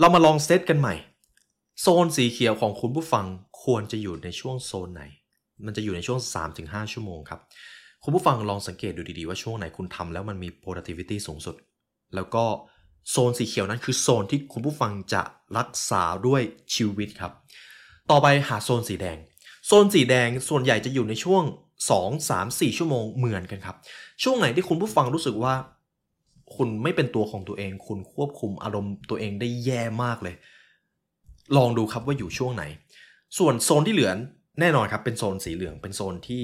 [0.00, 0.94] เรามาลองเซตกันใหม่
[1.80, 3.26] โซนสีเขียวของคุณผู้ฟัง
[3.62, 5.02] ควรจะอยู่ในช่วงโซนไหน
[5.64, 6.18] มันจะอยู่ในช่วง
[6.56, 7.40] 3-5 ชั่วโมงครับ
[8.04, 11.56] คุณผู้ฟังลองสังเกตดูดีๆว่าช่วงไหนคุณทำแล้วมันมี productivity สูงสุด
[12.14, 12.44] แล้วก็
[13.10, 15.22] โซนสีเขียวนั้นคือโซนที่คุณผู้ฟังจะ
[15.58, 16.42] รักษาด้วย
[16.74, 17.32] ชีวิตครับ
[18.10, 19.18] ต่อไปหาโซนสีแดง
[19.66, 21.42] โซนสีแดงส่วนใหญ่จะอยู่ในช่วง
[21.90, 23.76] 2 3 4 ชั่วโมงเหมือนกันครับ
[24.22, 25.54] ช่วงไหนที่คุณผู้ฟังรู้สึกว่า
[26.56, 30.34] คุณไม่เป็นตัวของตัวเอง คุณควบคุมอารมณ์ตัวเองได้แย่มากเลย
[31.56, 32.64] ลองดูครับว่าอยู่ช่วงไหน
[33.38, 34.12] ส่วนโซนที่เหลือ
[34.60, 36.42] แน่นอนครับเป็นโซนสีเหลืองเป็นโซนที่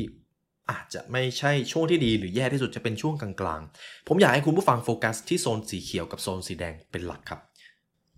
[0.71, 7.41] อาจจะไม่ใช่ช่วงที่ดีหรือแย่ที่สุดจะเป็นช่วงกลางๆ ผมอยากให้คุณผู้ฟังโฟกัสที่โซนสีเขียวกับโซนสีแดงเป็นหลักครับ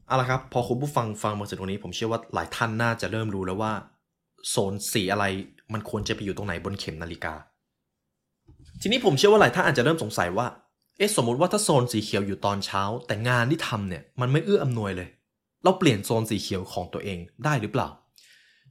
[0.06, 3.72] เอาละครับพอคุณผู้ฟังฟังมาถึงตรงนี้ ผมเชื่อว่าหลายท่านน่าจะเริ่มรู้แล้วว่า
[4.50, 5.24] โซนสีอะไร
[5.72, 7.34] มันควรจะไปอยู่ตรงไหนบนเข็มนาฬิกา
[8.80, 10.46] ทีนี้ผมเชื่อว่าหลายท่านอาจจะเริ่มสงสัยว่า
[10.98, 15.08] เอ๊ะสมมุติว่าถ้าโซนสีเขียวอยู่ตอนเช้า แต่งานที่ทำเนี่ยมันไม่เอื้ออำนวยเลย
[15.64, 17.88] เราเปลี่ยนโซนสีเขียวของตัวเองได้หรือเปล่า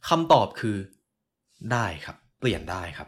[0.10, 0.78] คำตอบคือ
[1.72, 3.08] ได้ครับ เปลี่ยนได้ครับ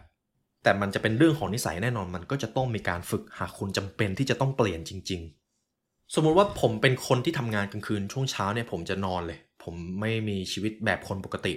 [0.63, 5.21] แต่มันจะเป็นเรื่องของนิสัยแน่นอนมันก็จะต้องมีการฝึกหากคุณจำเป็นที่จะต้องเปลี่ยนจริง
[5.67, 11.53] ๆ สมมุติว่าผมเป็นคนที่ทำงานกลางคืนช่วงเช้าเนี่ยผมจะนอนเลย ผมไม่มีชีวิตแบบคนปกติ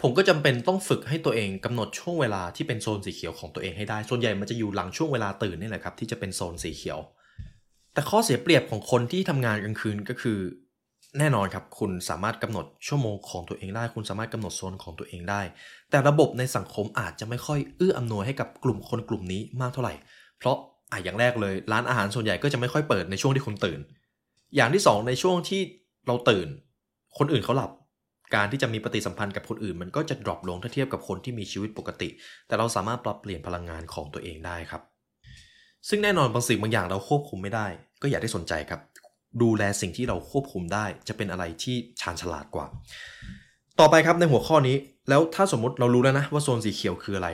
[0.00, 6.98] ผมก็จำเป็นต้องฝึกให้ตัวเองกำหนดช่วงเวลาที่เป็นโซนสีเขียวของตัวเองให้ได้ ส่วนใหญ่มันจะอยู่หลังช่วงเวลาตื่นนี่แหละครับที่จะเป็นโซนสีเขียว
[7.94, 10.38] แต่ข้อเสียเปรียบของคนที่ทำงานกลางคืนก็คือ
[11.18, 15.42] แน่นอนครับคุณสามารถกำหนดชั่วโมงของตัวเองได้ คุณสามารถกำหนดโซนของตัวเองได้
[15.90, 19.94] แต่ระบบในสังคมอาจจะไม่ค่อยเอื้ออำนวยให้กับกลุ่มคนกลุ่มนี้มากเท่าไหร่
[20.38, 20.56] เพราะ
[20.92, 23.80] อะอย่างแรกเลย ร้านอาหารส่วนใหญ่ก็จะไม่ค่อยเปิดในช่วงที่คุณตื่น
[24.56, 25.60] อย่างที่สองในช่วงที่
[26.06, 26.48] เราตื่น
[27.18, 27.70] คนอื่นเขาหลับ
[28.34, 32.08] การที่จะมีปฏิสัมพันธ์กับคนอื่น มันก็จะดรอปลงถ้าเทียบกับคนที่มีชีวิตปกติ
[32.46, 34.82] แต่เราสามารถปรับเปลี่ยนพลังงานของตัวเองได้ครับ
[35.88, 37.66] ซึ่งแน่นอนบางสิ่งบางอย่างเราควบคุมไม่ได้
[38.02, 38.80] ก็อย่าได้สนใจครับ
[39.42, 42.66] ดูแลสิ่งที่เราควบคุมได้ จะเป็นอะไรที่ชาญฉลาดกว่า
[43.80, 44.76] ต่อไปครับในหัวข้อนี้
[45.08, 47.30] แล้วถ้าสมมติเรารู้แล้วนะว่าโซนสีเขียวคืออะไร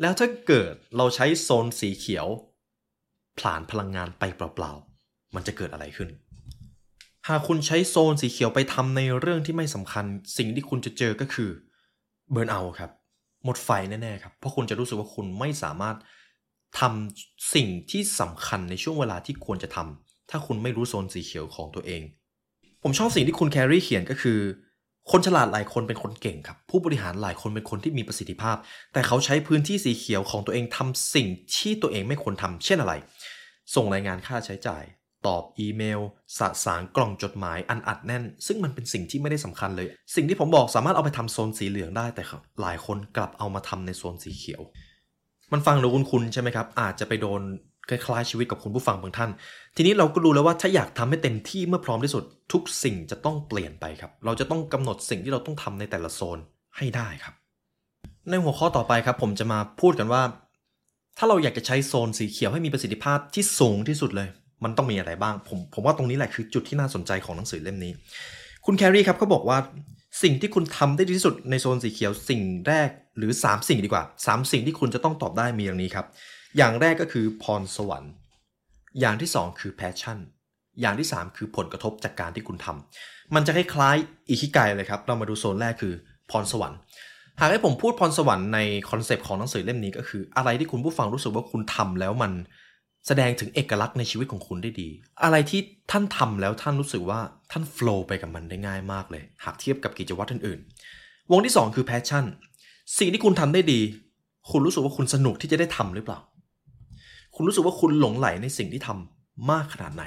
[0.00, 2.26] แล้วถ้าเกิดเราใช้โซนสีเขียว
[3.38, 6.08] ผลาญพลังงานไปเปล่าๆมันจะเกิดอะไรขึ้น
[7.28, 10.04] หากคุณใช้โซนสีเขียวไปทำในเรื่องที่ไม่สำคัญ
[10.36, 11.50] สิ่งที่คุณจะเจอก็คือ
[12.30, 12.90] เบิร์นเอาครับ
[13.44, 15.96] หมดไฟแน่ๆครับ เพราะคุณจะรู้สึกว่าคุณไม่สามารถ
[16.80, 22.02] ทำสิ่งที่สำคัญในช่วงเวลาที่ควรจะทำถ้าคุณไม่รู้โซนสีเขียวของตัวเอง
[22.82, 24.38] ผมชอบสิ่งที่คุณแครี่เขียนก็คือ
[25.10, 28.56] คนฉลาดหลายคนเป็นคนเก่งครับ ผู้บริหารหลายคนเป็นคนที่มีประสิทธิภาพ
[28.92, 32.94] แต่เขาใช้พื้นที่สีเขียวของตัวเองทำสิ่งที่ตัวเองไม่ควรทำเช่นอะไร
[33.74, 34.82] ส่งรายงานค่าใช้จ่าย
[35.26, 36.00] ตอบอีเมล
[36.38, 42.22] สะสางกล่องจดหมายอันอัดแน่น ซึ่งมันเป็นสิ่งที่ไม่ได้สำคัญเลย สิ่งที่ผมบอกสามารถเอาไปทำโซนสีเหลืองได้แต่
[42.60, 44.62] หลายคนกลับเอามาทำในโซนสีเขียว
[45.52, 47.42] มันฟังดูคุ้นๆใช่ไหมครับ อาจจะไปโดน
[47.88, 49.30] คล้ายๆชีวิตกับคุณผู้ฟังบางท่าน
[49.76, 56.38] ทีนี้เราก็รู้แล้วว่าถ้าอยากทำให้เต็มที่เมื่อพร้อมที่สุด ทุกสิ่งจะต้องเปลี่ยนไปครับ เราจะต้องกำหนดสิ่งที่เราต้องทำในแต่ละโซน
[56.76, 57.34] ให้ได้ครับ
[58.30, 60.22] ในหัวข้อต่อไปครับ ผมจะมาพูดกันว่า
[61.18, 64.28] ถ้าเราอยากจะใช้โซนสีเขียวให้มีประสิทธิภาพที่สูงที่สุดเลย
[64.64, 67.92] มันต้องมีอะไรบ้าง ผมผมว่าตรงนี้แหละคือจุดที่น่าสนใจของหนังสือเล่มนี้
[68.66, 69.58] คุณแครี่ครับเขาบอกว่า
[70.22, 76.06] สิ่งที่คุณทำได้ดีที่สุดในโซนสีเขียวสิ่งแรกหรือ 3 สิ่งดีกว่า 3 สิ่งที่คุณจะต้องตอบได้มีอย่างนี้ครับ
[76.56, 78.12] อย่างแรกก็คือพรสวรรค์
[79.00, 80.18] อย่างที่ 2 คือ passion
[80.80, 85.94] อย่างที่ 3 คือผลกระทบจากการที่คุณทำมันจะคล้ายๆอิคิไกเลยครับ เรามาดูโซนแรกคือ
[86.30, 86.78] พรสวรรค์
[87.40, 88.58] หากให้ผมพูดพรสวรรค์ใน
[88.90, 92.32] concept ของหนังสือเล่มนี้ก็คือ อะไรที่คุณผู้ฟังรู้สึกว่าคุณทำแล้วมัน
[93.06, 94.88] แสดงถึงเอกลักษณ์ในชีวิตของคุณได้ดี
[95.22, 97.20] อะไรที่ท่านทำแล้วท่านรู้สึกว่า
[97.52, 102.24] ท่าน flow ไปกับมันได้ง่ายมากเลย หากเทียบกับกิจวัตรอื่นๆ วงที่ 2 คือ passion
[102.98, 103.80] สิ่งที่คุณทำได้ดี
[104.50, 106.18] คุณรู้สึกว่าคุณสนุกที่จะได้ทำหรือเปล่า
[107.34, 110.04] คุณรู้สึกว่าคุณหลงใหลในสิ่งที่ทำมากขนาดไหน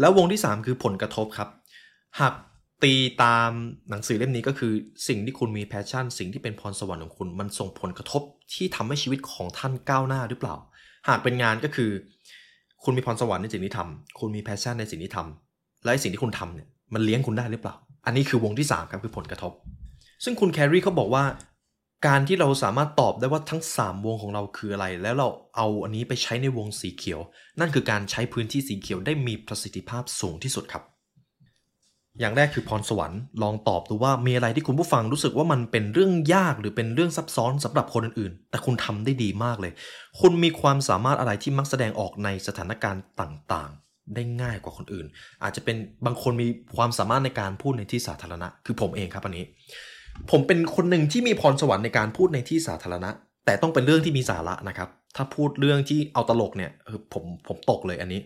[0.00, 1.48] แล้ววงที่ 3 คือผลกระทบครับ
[2.20, 2.34] หาก
[2.82, 3.50] ตีตาม
[3.90, 4.72] หนังสือเล่มนี้ก็คือ
[5.08, 8.22] สิ่งที่คุณมี passion สิ่งที่เป็นพรสวรรค์ของคุณ มันส่งผลกระทบ
[8.54, 10.56] ที่ทำให้ชีวิตของท่านก้าวหน้าหรือเปล่า
[11.08, 11.90] หากเป็นงานก็คือ
[12.84, 17.74] คุณมีพรสวรรค์ในสิ่งที่ทำคุณมี passion ในสิ่งที่ทำและสิ่งที่คุณทำเนี่ยมันเลี้ยงคุณได้หรือเปล่า
[18.06, 19.52] อันนี้คือวงที่3ครับคือผลกระทบ
[20.24, 21.24] ซึ่งคุณแครีเขาบอกว่า
[22.06, 27.20] การที่เราสามารถตอบได้ว่าทั้ง 3 วงของเราคืออะไร แล้วเราเอาอันนี้ไปใช้ในวงสีเขียว
[27.60, 30.82] นั่นคือการใช้พื้นที่สีเขียวได้มีประสิทธิภาพสูงที่สุดครับ
[32.20, 39.72] อย่างแรกคือพรสวรรค์ลองตอบดูว่ามีอะไรที่คุณผู้ฟังรู้สึกว่ามันเป็นเรื่องยากหรือเป็นเรื่องซับซ้อนสำหรับคนอื่นๆ แต่คุณทำได้ดีมากเลย
[40.20, 45.06] คุณมีความสามารถอะไรที่มักแสดงออกในสถานการณ์ต่างๆ ได้ง่ายกว่าคนอื่น
[45.42, 49.44] อาจจะเป็นบางคนมีความสามารถในการพูดในที่สาธารณะ คือผมเองครับอันนี้
[50.30, 53.10] ผมเป็นคนหนึ่งที่มีพรสวรรค์ในการพูดในที่สาธารณะ
[53.44, 56.70] แต่ต้องเป็นเรื่องที่มีสาระนะครับ ถ้าพูดเรื่องที่เอาตลกเนี่ย
[57.12, 58.20] ผมผมตกเลยอันนี้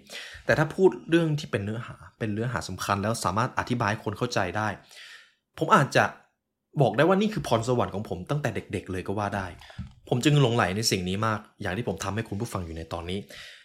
[0.46, 4.68] แต่ถ้าพูดเรื่องที่เป็นเนื้อหา เป็นเนื้อหาสำคัญแล้วสามารถอธิบายคนเข้าใจได้
[5.58, 6.04] ผมอาจจะ
[6.82, 9.46] บอกได้ว่านี่คือพรสวรรค์ของผมตั้งแต่เด็ก ๆ เลยก็ว่าได้
[10.08, 13.18] ผมจึงหลงไหลในสิ่งนี้มาก อย่างที่ผมทำให้คุณผู้ฟังอยู่ในตอนนี้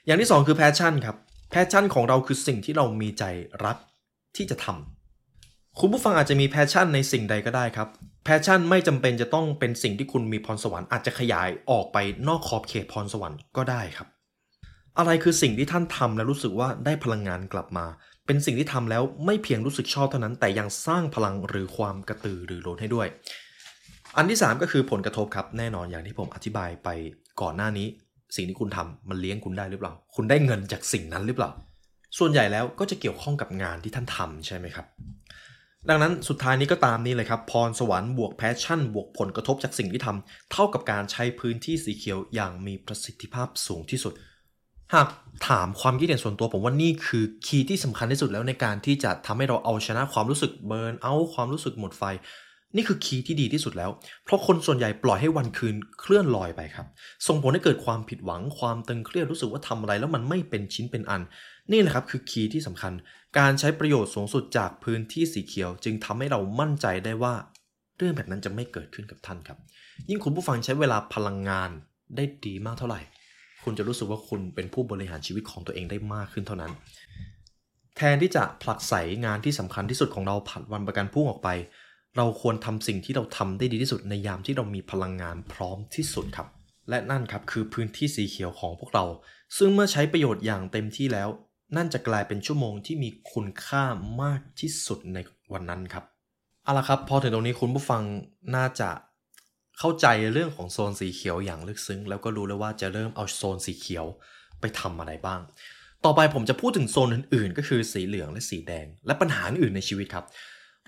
[0.06, 1.16] อย่างที่สองคือ passion ครับ
[1.52, 3.24] passion ของเราคือสิ่งที่เรามีใจ
[3.66, 3.78] รัก
[4.36, 7.88] ที่จะทำคุณผู้ฟังอาจจะมี passion ในสิ่งใดก็ได้ครับ
[8.24, 14.08] passion ไม่จำเป็นจะต้องเป็นสิ่งที่คุณมีพรสวรรค์อาจจะขยายออกไปนอกขอบเขตพรสวรรค์ก็ได้ครับ
[14.98, 17.86] อะไรคือสิ่งที่ท่านทำแล้วรู้สึกว่าได้พลังงานกลับมา
[18.26, 23.08] เป็นสิ่งที่ทำแล้วไม่เพียงรู้สึกชอบเท่านั้น แต่ยังสร้างพลังหรือความกระตือรือร้นให้ด้วย
[24.18, 26.90] อันที่ 3 ก็คือผลกระทบครับ แน่นอนอย่างที่ผมอธิบายไป
[27.42, 27.88] ก่อนหน้านี้
[28.36, 31.50] สิ่งที่คุณทำมันเลี้ยงคุณได้หรือเปล่า คุณได้เงินจากสิ่งนั้นหรือเปล่า
[32.18, 34.86] ส่วนใหญ่แล้วก็จะเกี่ยวข้องกับงานที่ท่านทำใช่ไหมครับ
[35.90, 44.14] ดังนั้นสุดท้ายนี้ก็ตามนี้เลยครับ พรสวรรค์บวก passion บวกผลกระทบจากสิ่งที่ทำเท่ากับการใช้พื้นที่สีเขียวอย่างมีประสิทธิภาพสูงที่สุด
[44.94, 45.08] หาก
[45.48, 52.04] ถามความคิดเห็นส่วนตัวผมว่านี่คือ key ที่สำคัญที่สุดแล้วในการที่จะทำให้เราเอาชนะความรู้สึก burnout ความรู้สึกหมดไฟ
[52.76, 53.90] นี่คือคีย์ที่ดีที่สุดแล้ว
[54.26, 56.88] เพราะคนส่วนใหญ่ปล่อยให้วันคืนเคลื่อนลอยไปครับ
[57.28, 61.22] ส่งผลให้เกิดความผิดหวังความตึงเครียดรู้สึกว่าทำอะไรแล้วมันไม่เป็นชิ้นเป็นอัน
[61.72, 62.94] นี่แหละครับคือคีย์ที่สำคัญ
[63.38, 67.34] การใช้ประโยชน์สูงสุดจากพื้นที่สีเขียว จึงทำให้เรามั่นใจได้ว่า
[67.98, 69.58] เรื่องแบบนั้นจะไม่เกิดขึ้นกับท่านครับ
[70.10, 71.70] ยิ่งคุณผู้ฟังใช้เวลาพลังงาน
[72.16, 73.02] ได้ดีมากเท่าไหร่
[73.64, 76.72] คุณจะรู้สึกว่าคุณเป็นผู้บริหารชีวิตของตัวเองได้มากขึ้นเท่านั้น
[77.98, 78.94] แทนที่จะผลักไส
[79.26, 81.50] งานที่สำคัญที่สุดของเราผัดวันประกันพรุ่งออกไป
[82.18, 86.48] เราควรทำสิ่งที่เราทำได้ดีที่สุดในยามที่เรามีพลังงานพร้อมที่สุดครับ
[86.90, 89.06] และนั่นครับคือพื้นที่สีเขียวของพวกเรา
[89.58, 91.30] ซึ่งเมื่อใช้ประโยชน์อย่างเต็มที่แล้ว
[91.76, 93.84] นั่นจะกลายเป็นชั่วโมงที่มีคุณค่า
[94.22, 95.18] มากที่สุดใน
[95.54, 96.04] วันนั้นครับ
[96.64, 98.02] เอาละครับ พอถึงตรงนี้คุณผู้ฟัง
[98.56, 98.90] น่าจะ
[99.80, 104.06] เข้าใจเรื่องของโซนสีเขียวอย่างลึกซึ้ง แล้วก็รู้แล้วว่าจะเริ่มเอาโซนสีเขียว
[104.60, 105.40] ไปทำอะไรบ้าง
[106.06, 110.26] ต่อไปผมจะพูดถึงโซนอื่นๆ ก็คือสีเหลืองและสีแดง และปัญหาอื่นในชีวิตครับ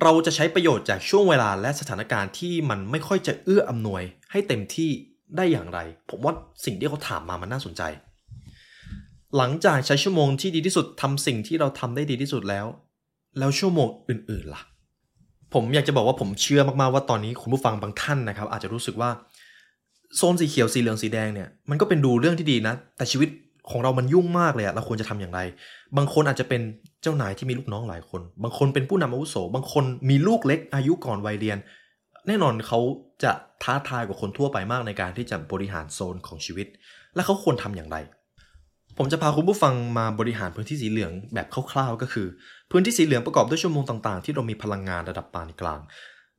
[0.02, 4.92] เราจะใช้ประโยชน์จากช่วงเวลาและสถานการณ์ที่มันไม่ค่อยจะเอื้ออำนวย ให้เต็มที่
[5.38, 5.80] ได้อย่างไร
[6.10, 6.34] ผมว่า
[6.66, 7.82] สิ่งที่เขาถามมามันน่าสนใจ
[9.38, 12.66] หลังจากใช้ชั่วโมงที่ดีที่สุดทำสิ่งที่เราทำได้ดีที่สุดแล้ว
[13.40, 14.62] แล้วชั่วโมงอื่นๆล่ะ
[15.54, 19.10] ผมอยากจะบอกว่าผมเชื่อมากๆว่าตอนนี้คุณผู้ฟังบางท่านนะครับ อาจจะรู้สึกว่า
[20.18, 23.30] โซนสีเขียวสีเหลืองสีแดงเนี่ยมันก็เป็นดูเรื่องที่ดีนะ แต่ชีวิต
[23.72, 25.40] ของเรามันยุ่งมากเลยอะเราควรจะทำอย่างไร
[25.98, 26.62] บางคนอาจจะเป็น
[27.02, 31.58] เจ้านายที่มีลูกน้องหลายคน บางคนเป็นผู้นำอาวุโส บางคนมีลูกเล็กอายุก่อนวัยเรียน
[32.28, 32.80] แน่นอนเขา
[33.24, 33.32] จะ
[33.64, 36.68] ท้าทายกว่าคนทั่วไปมากในการที่จะบริหารโซนของชีวิต
[37.16, 37.98] และเขาควรทำอย่างไร
[38.98, 42.28] ผมจะพาคุณผู้ฟังมาบริหารพื้นที่สีเหลืองแบบคร่าวๆก็คือ
[42.72, 45.80] พื้นที่สีเหลืองประกอบด้วยชั่วโมงต่างๆ ที่เรามีพลังงานระดับปานกลาง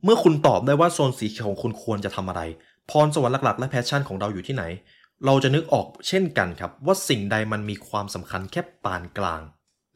[0.03, 2.41] เมื่อคุณตอบได้ว่าโซนสีเขียวของคุณควรจะทำอะไร
[2.89, 4.63] พรสวรรค์หลักๆ และ passion ของเราอยู่ที่ไหน
[5.25, 9.41] เราจะนึกออกเช่นกันครับ ว่าสิ่งใดมันมีความสำคัญแค่ปานกลาง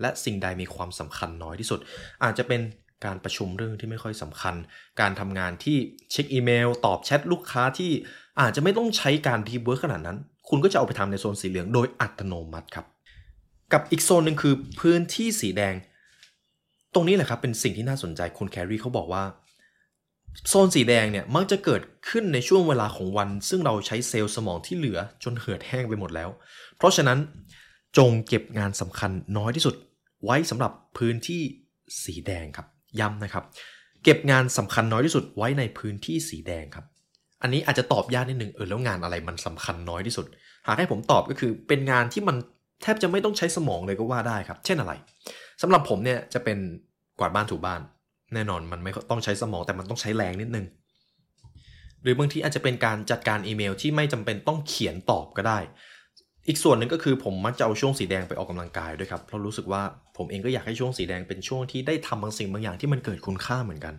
[0.01, 1.79] และสิ่งใดมีความสำคัญน้อยที่สุด
[2.23, 2.61] อาจจะเป็น
[3.05, 4.55] การประชุมเรื่องที่ไม่ค่อยสำคัญ
[5.01, 5.77] การทำงานที่
[6.11, 7.91] เช็คอีเมล ตอบแชทลูกค้าที่
[8.39, 10.17] อาจจะไม่ต้องใช้การ deep work ขนาดนั้น
[10.49, 12.85] คุณก็จะเอาไปทำในโซนสีเหลืองโดยอัตโนมัติครับ
[13.73, 15.75] กับอีกโซนหนึ่งคือพื้นที่สีแดง
[16.93, 19.23] ตรงนี้แหละครับเป็นสิ่งที่น่าสนใจคุณแครีเขาบอกว่า
[20.49, 26.29] โซนสีแดงเนี่ยมักจะเกิดขึ้นในช่วงเวลาของวัน ซึ่งเราใช้เซลล์สมองที่เหลือจนเหือดแห้งไปหมดแล้ว
[26.77, 27.19] เพราะฉะนั้น
[27.97, 29.75] จงเก็บงานสำคัญน้อยที่สุด
[30.25, 31.41] ไว้สำหรับพื้นที่
[32.03, 32.67] สีแดงครับ
[32.99, 33.43] ย้ำนะครับ
[34.03, 36.85] เก็บงานสำคัญน้อยที่สุดไว้ในพื้นที่สีแดงครับ
[37.41, 40.25] อันนี้อาจจะตอบยากนิดนึงเออแล้วงานอะไรมันสำคัญน้อยที่สุด
[40.67, 42.35] หากให้ผมตอบก็คือเป็นงานที่มัน
[42.81, 44.93] แทบจะไม่ต้องใช้สมองเลยก็ว่าได้ครับ เช่นอะไร
[45.61, 46.57] สำหรับผมเนี่ยจะเป็น
[47.19, 47.81] กวาดบ้านถูบ้าน
[48.33, 50.65] แน่นอนมันไม่ต้องใช้สมองแต่มันต้องใช้แรงนิดนึง
[52.03, 55.59] หรือบางทีอาจจะเป็นการจัดการอีเมลที่ไม่จำเป็นต้องเขียนตอบก็ได้
[56.47, 59.81] อีกส่วนหนึ่งก็คือผมมักจะเอาช่วงสีแดงไปออกกำลังกายด้วยครับเพราะรู้สึกว่า
[60.17, 63.93] ผมเองก็อยากให้ช่วงสีแดงเป็นช่วงที่ได้ทำบางสิ่งบางอย่างที่มันเกิดคุณค่าเหมือนกัน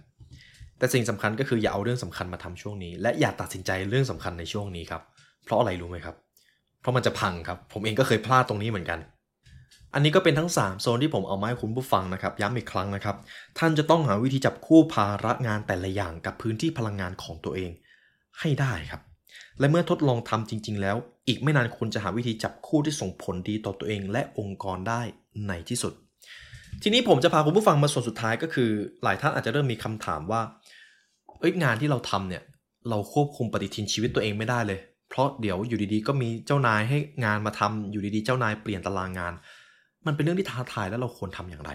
[0.83, 5.03] แต่สิ่งสำคัญก็คืออย่าเอาเรื่องสำคัญมาทำช่วงนี้ และอย่าตัดสินใจเรื่องสำคัญในช่วงนี้ครับ
[5.45, 6.17] เพราะอะไรรู้ไหมครับ
[6.81, 8.99] เพราะมันจะพังครับ ผมเองก็เคยพลาดตรงนี้เหมือนกัน
[9.95, 13.17] อันนี้ก็เป็นทั้ง 3 โซนที่ผมเอามาให้คุณผู้ฟังนะครับ ย้ำอีกครั้งนะครับ
[13.59, 17.71] ท่านจะต้องหาวิธีจับคู่ภาระงานแต่ละอย่างกับพื้นที่พลังงานของตัวเอง
[18.41, 19.03] ให้ได้ครับ
[19.59, 20.97] และเมื่อทดลองทำจริง ๆ แล้ว
[21.29, 25.03] อีกไม่นานคุณจะหาวิธีจับคู่ที่ส่งผลดีต่อตัวเอง และองค์กรได้
[25.49, 25.95] ในที่สุด
[26.83, 28.71] ทีนี้ผมจะพาคุณผู้ฟังมาส่วนสุดท้ายก็คือ
[29.03, 30.43] หลายท่านอาจจะเริ่มมีคำถามว่า
[31.43, 32.43] เอ้ยงานที่เราทำเนี่ย
[32.91, 34.81] เราควบคุมปฏิทินชีวิตตัวเองไม่ได้เลย
[35.11, 39.33] เพราะเดี๋ยวอยู่ดีๆ ก็มีเจ้านายให้งานมาทำอยู่ดีๆ เจ้านายเปลี่ยนตารางงาน
[40.07, 41.71] มันเป็นเรื่องที่ท้าทายแล้วเราควรทำอย่างไร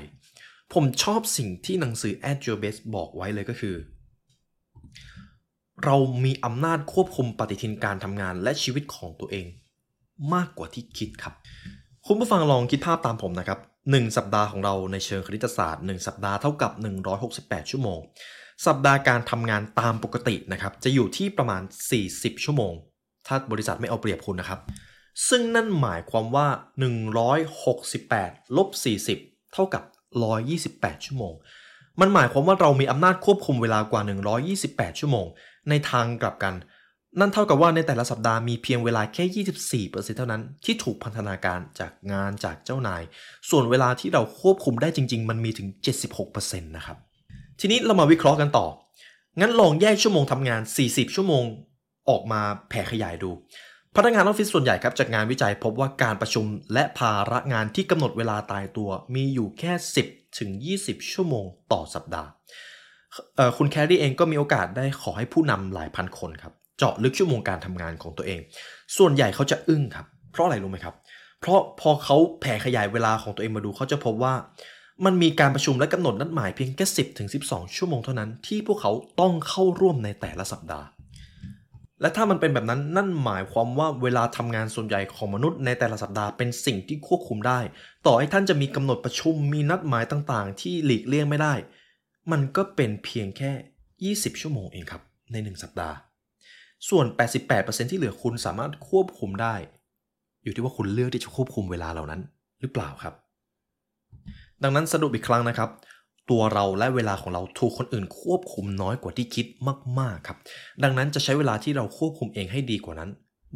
[0.73, 3.75] ผมชอบสิ่งที่หนังสือ At Your Best บอกไว้เลยก็คือ
[5.85, 9.45] เรามีอำนาจควบคุมปฏิทินการทำงานและชีวิตของตัวเอง
[10.33, 11.33] มากกว่าที่คิดครับ
[12.05, 16.71] คุณผู้ฟังลองคิดภาพตามผมนะครับ 1 สัปดาห์ของเราในเชิงคณิตศาสตร์ 1 สัปดาห์เท่ากับ
[17.21, 17.99] 168 ชั่วโมง
[18.65, 21.61] สัปดาห์การทำงานตามปกตินะครับจะอยู่ที่ประมาณ
[22.03, 22.73] 40 ชั่วโมง
[23.27, 24.59] ถ้าบริษัทไม่เอาเปรียบคุณนะครับ
[25.29, 26.47] ซึ่งนั่นหมายความว่า
[27.71, 28.69] 168ลบ
[29.11, 29.83] 40 เท่ากับ
[30.45, 31.33] 128 ชั่วโมง
[31.99, 34.01] มันหมายความว่าเรามีอำนาจควบคุมเวลากว่า
[34.57, 35.25] 128 ชั่วโมง
[35.69, 36.53] ในทางกลับกัน
[37.19, 43.01] นั่นเท่ากับว่าในแต่ละสัปดาห์มีเพียงเวลาแค่ 24%เท่านั้นที่ถูกพันธนาการจากงานจากเจ้านาย
[43.49, 45.67] ส่วนเวลาที่เราควบคุมได้จริง ๆ มันมีถึง
[46.21, 46.97] 76%นะครับ
[47.59, 48.67] ทีนี้เรามาวิเคราะห์กันต่อ
[49.39, 51.43] งั้นลองแยกชั่วโมงทำงาน 40 ชั่วโมง
[52.09, 53.31] ออกมาแผ่ขยายดู
[53.95, 59.73] พนักงานออฟฟิศส่วนใหญ่ครับจากงานวิจัยพบว่าการประชุมและภาระงานที่กำหนดเวลาตายตัวมีอยู่แค่
[60.05, 60.49] 10 ถึง
[60.81, 62.29] 20 ชั่วโมงต่อสัปดาห์
[63.57, 68.39] คุณแครี่เองก็มีโอกาสได้ขอให้ผู้นำหลายพันคนครับเจาะลึกชั่วโมงการทำงานของตัวเอง
[68.97, 70.95] ส่วนใหญ่เขาจะอึ้งครับ เพราะอะไรรู้ไหมครับ
[71.41, 74.33] เพราะพอเขาแผ่ขยายเวลาของตัวเองมาดูเขาจะพบว่า
[75.05, 80.87] มันมีการประชุมและกำหนดนัดหมายเพียงแค่10ถึง12 ชั่วโมงเท่านั้นที่พวกเขาต้องเข้าร่วมในแต่ละสัปดาห์
[82.01, 87.59] และถ้ามันเป็นแบบนั้นนั่นหมายความว่าเวลาทำงานส่วนใหญ่ของมนุษย์ในแต่ละสัปดาห์เป็นสิ่งที่ควบคุมได้
[88.05, 91.53] ต่อให้ท่านจะมีกำหนดประชุมมีนัดหมายต่างๆ ที่หลีกเลี่ยงไม่ได้
[92.31, 93.51] มันก็เป็นเพียงแค่
[94.15, 95.95] 20 ชั่วโมงเองครับใน 1 สัปดาห์
[96.89, 97.05] ส่วน
[97.47, 99.55] 88%ที่เหลือคุณสามารถควบคุมได้
[100.43, 102.21] อยู่ที่ว่าคุณเลือกที่จะควบคุมเวลาเหล่านั้น
[102.61, 103.13] หรือเปล่าครับ
[104.63, 105.69] ดังนั้นสรุปอีกครั้งนะครับ
[106.29, 109.45] ตัวเราและเวลาของเราถูกคนอื่นควบคุมน้อยกว่าที่คิด
[109.99, 110.37] มากๆครับ
[110.83, 113.09] ดังนั้นจะใช้เวลาที่เราควบคุมเองให้ดีกว่านั้น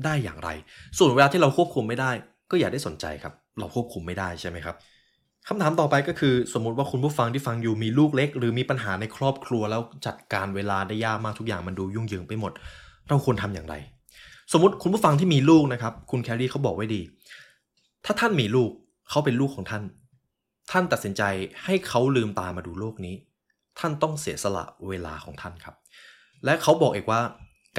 [0.06, 0.50] ได้อย่างไร
[0.98, 2.12] ส่วนเวลาที่เราควบคุมไม่ได้
[2.52, 4.76] ก็อย่าได้สนใจครับ เราควบคุมไม่ได้ใช่ไหมครับ
[5.48, 12.52] คำถามต่อไปก็คือสมมุติว่าคุณผู้ฟังที่ฟังอยู่มีลูกเล็ก หรือมีปัญหาในครอบครัวแล้วจัดการเวลาได้ยากมากทุกอย่างมันดูยุ่งเหยิงไปหมด
[13.10, 13.76] เราควรทำอย่างไร
[14.54, 17.02] สมมติคุณผู้ฟังที่มีลูกนะครับ คุณแคลรี่เขาบอกไว้ดี
[18.06, 18.72] ถ้าท่านมีลูก
[19.10, 19.84] เขาเป็นลูกของท่าน
[20.72, 21.24] ท่านตัดสินใจ
[21.64, 23.16] ให้เขาลืมตามาดูโลกนี้
[23.80, 25.76] ท่านต้องเสียสละเวลาของท่านครับ
[26.46, 27.22] และเขาบอกอีกว่า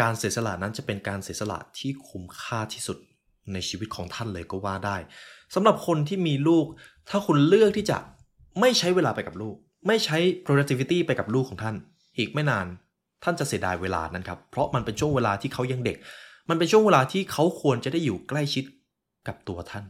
[0.01, 2.99] การเสียสละนั้นจะเป็นการเสียสละที่คุ้มค่าที่สุด
[3.53, 4.97] ในชีวิตของท่านเลยก็ว่าได้
[5.55, 6.67] สำหรับคนที่มีลูก
[7.09, 7.99] ถ้าคุณเลือกที่จะ
[8.61, 10.17] ไม่ใช้เวลาไปกับลูก ไม่ใช้
[10.47, 11.75] productivity ไปกับลูกของท่าน
[12.19, 12.67] อีกไม่นาน
[13.25, 15.97] ท่านจะเสียดายเวลานั้นครับ เพราะมันเป็นช่วงเวลาที่เขายังเด็ก
[16.49, 18.65] มันเป็นช่วงเวลาที่เขาควรจะได้อยู่ใกล้ชิด
[19.29, 19.85] กับตัวท่าน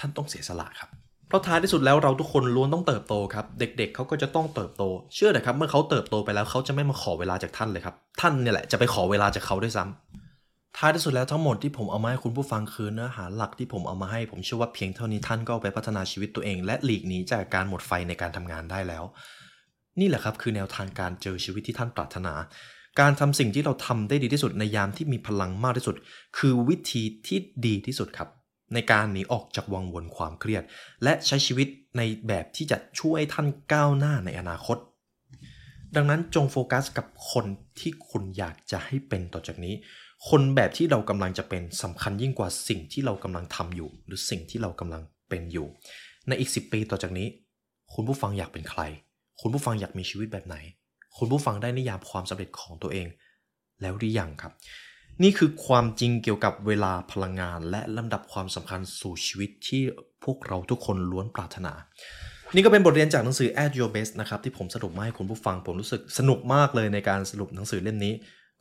[0.00, 0.90] ท่านต้องเสียสละครับ
[1.28, 4.82] เพราะท้ายที่สุดแล้วเราทุกคนล้วนต้องเติบโตครับ เด็กๆเเขาก็จะต้องเติบโต
[5.14, 19.04] เชื่อเถอะครับ เมื่อเขาเติบโตไปแล้วเขาจะไม่มาขอเวลาจากท่านเลยครับ ท่านเนี่ยแหละจะไปขอเวลาจากเขาด้วยซ้ำท้ายที่สุดแล้วทั้งหมดที่ผมเอามาให้คุณผู้ฟังคือเนื้อหาหลักที่ผมเอามาให้ ผมเชื่อว่าเพียงเท่านี้ท่านก็เอาไปพัฒนาชีวิตตัวเอง และหลีกหนีจากการหมดไฟในการทำงานได้แล้ว
[20.00, 22.34] นี่แหละครับคือแนวทางการเจอชีวิตที่ท่านปรารถนา
[23.00, 25.96] การทำสิ่งที่เราทำได้ดีที่สุดในยามที่มีพลังมากที่สุด
[26.38, 28.28] คือวิธีที่ดีที่สุดครับ
[28.74, 30.62] ในการหนีออกจากวังวนความเครียด
[31.02, 34.78] และใช้ชีวิตในแบบที่จะช่วยท่านก้าวหน้าในอนาคต
[35.96, 37.46] ดังนั้นจงโฟกัสกับคน
[37.80, 39.74] ที่คุณอยากจะให้เป็นต่อจากนี้
[40.28, 45.66] คนแบบที่เรากำลังจะเป็นสำคัญยิ่งกว่าสิ่งที่เรากำลังทำอยู่ หรือสิ่งที่เรากำลังเป็นอยู่
[46.28, 47.28] ในอีก 10 ปีต่อจากนี้
[47.94, 48.82] คุณผู้ฟังอยากเป็นใคร
[49.40, 50.56] คุณผู้ฟังอยากมีชีวิตแบบไหน
[51.18, 53.06] คุณผู้ฟังได้นิยามความสำเร็จของตัวเอง
[53.80, 54.52] แล้วหรือยังครับ
[55.22, 59.82] นี่คือความจริงเกี่ยวกับเวลาพลังงาน และลำดับความสำคัญสู่ชีวิตที่
[60.24, 61.72] พวกเราทุกคนล้วนปรารถนา
[62.54, 68.14] นี่ก็เป็นบทเรียนจากหนังสือ At Your Best นะครับที่ผมสรุปมาให้คุณผู้ฟังผมรู้สึกสนุกมากเลยในการสรุปหนังสือเล่มนี้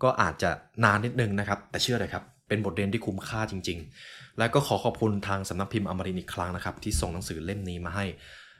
[0.03, 0.49] ก็อาจจะ
[0.84, 8.06] นานนิดนึงนะครับ แต่เชื่อเลยครับ เป็นบทเรียนที่คุ้มค่าจริง ๆ และก็ขอขอบคุณทางสำนักพิมพ์อมรินอีกครั้งนะครับที่ส่งหนังสือเล่มนี้มาให้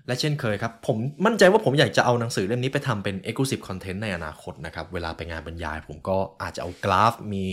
[0.08, 7.44] และเช่นเคยครับ ผมมั่นใจว่าผมอยากจะเอาหนังสือเล่มนี้ไปทำเป็น Exclusive Content ในอนาคตนะครับ เวลาไปงานบรรยาย ผมก็อาจจะเอากราฟ มี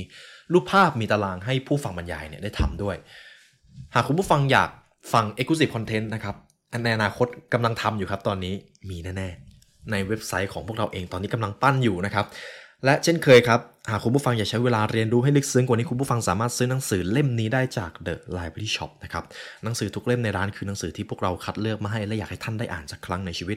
[0.53, 2.97] รูปภาพมีตารางให้ผู้ฟังบรรยายเนี่ยได้ทำด้วย
[3.95, 4.71] หากคุณผู้ฟังอยาก
[5.13, 6.37] ฟัง Exclusive Content นะครับ
[6.85, 8.55] ในอนาคตกำลังทำอยู่ครับตอนนี้
[8.91, 12.27] มีแน่ๆในเว็บไซต์ของพวกเราเองตอนนี้กำลังปั้นอยู่นะครับ
[12.85, 13.61] และเช่นเคยครับ
[13.91, 19.25] หากคุณผู้ฟังอยากใช้เวลาเรียนรู้ให้ลึกซึ้งกว่านี้คุณผู้ฟังสามารถซื้อหนังสือเล่มนี้ได้จาก The Library Shop นะครับ
[19.65, 23.57] หนังสือทุกเล่มในร้านคือหนังสือที่พวกเราคัดเลือกมาให้และอยากให้ท่านได้อ่านสักครั้งในชีวิต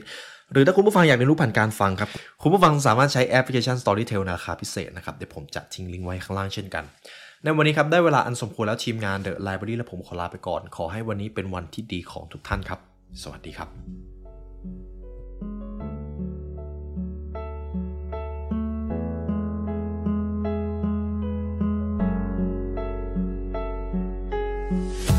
[0.52, 2.10] หรือถ้าคุณผู้ฟังอยากเรียนรู้ผ่านการฟังครับ
[2.42, 6.84] คุณผู้ฟังสามารถใช้แอปพลิเคชัน Storytel ในราคาพิเศษนะครับเดี๋ยวผมจะทิ้งลิงก์ไว้ข้างล่างเช่นกัน
[7.44, 12.80] ในวันนี้ครับได้เวลาอันสมควรแล้วทีมงาน The Library และผมขอลาไปก่อน ขอให้วันนี้เป็นวันที่ดีของทุกท่านครับ
[13.22, 13.70] สวัสดีครับ
[24.76, 25.15] you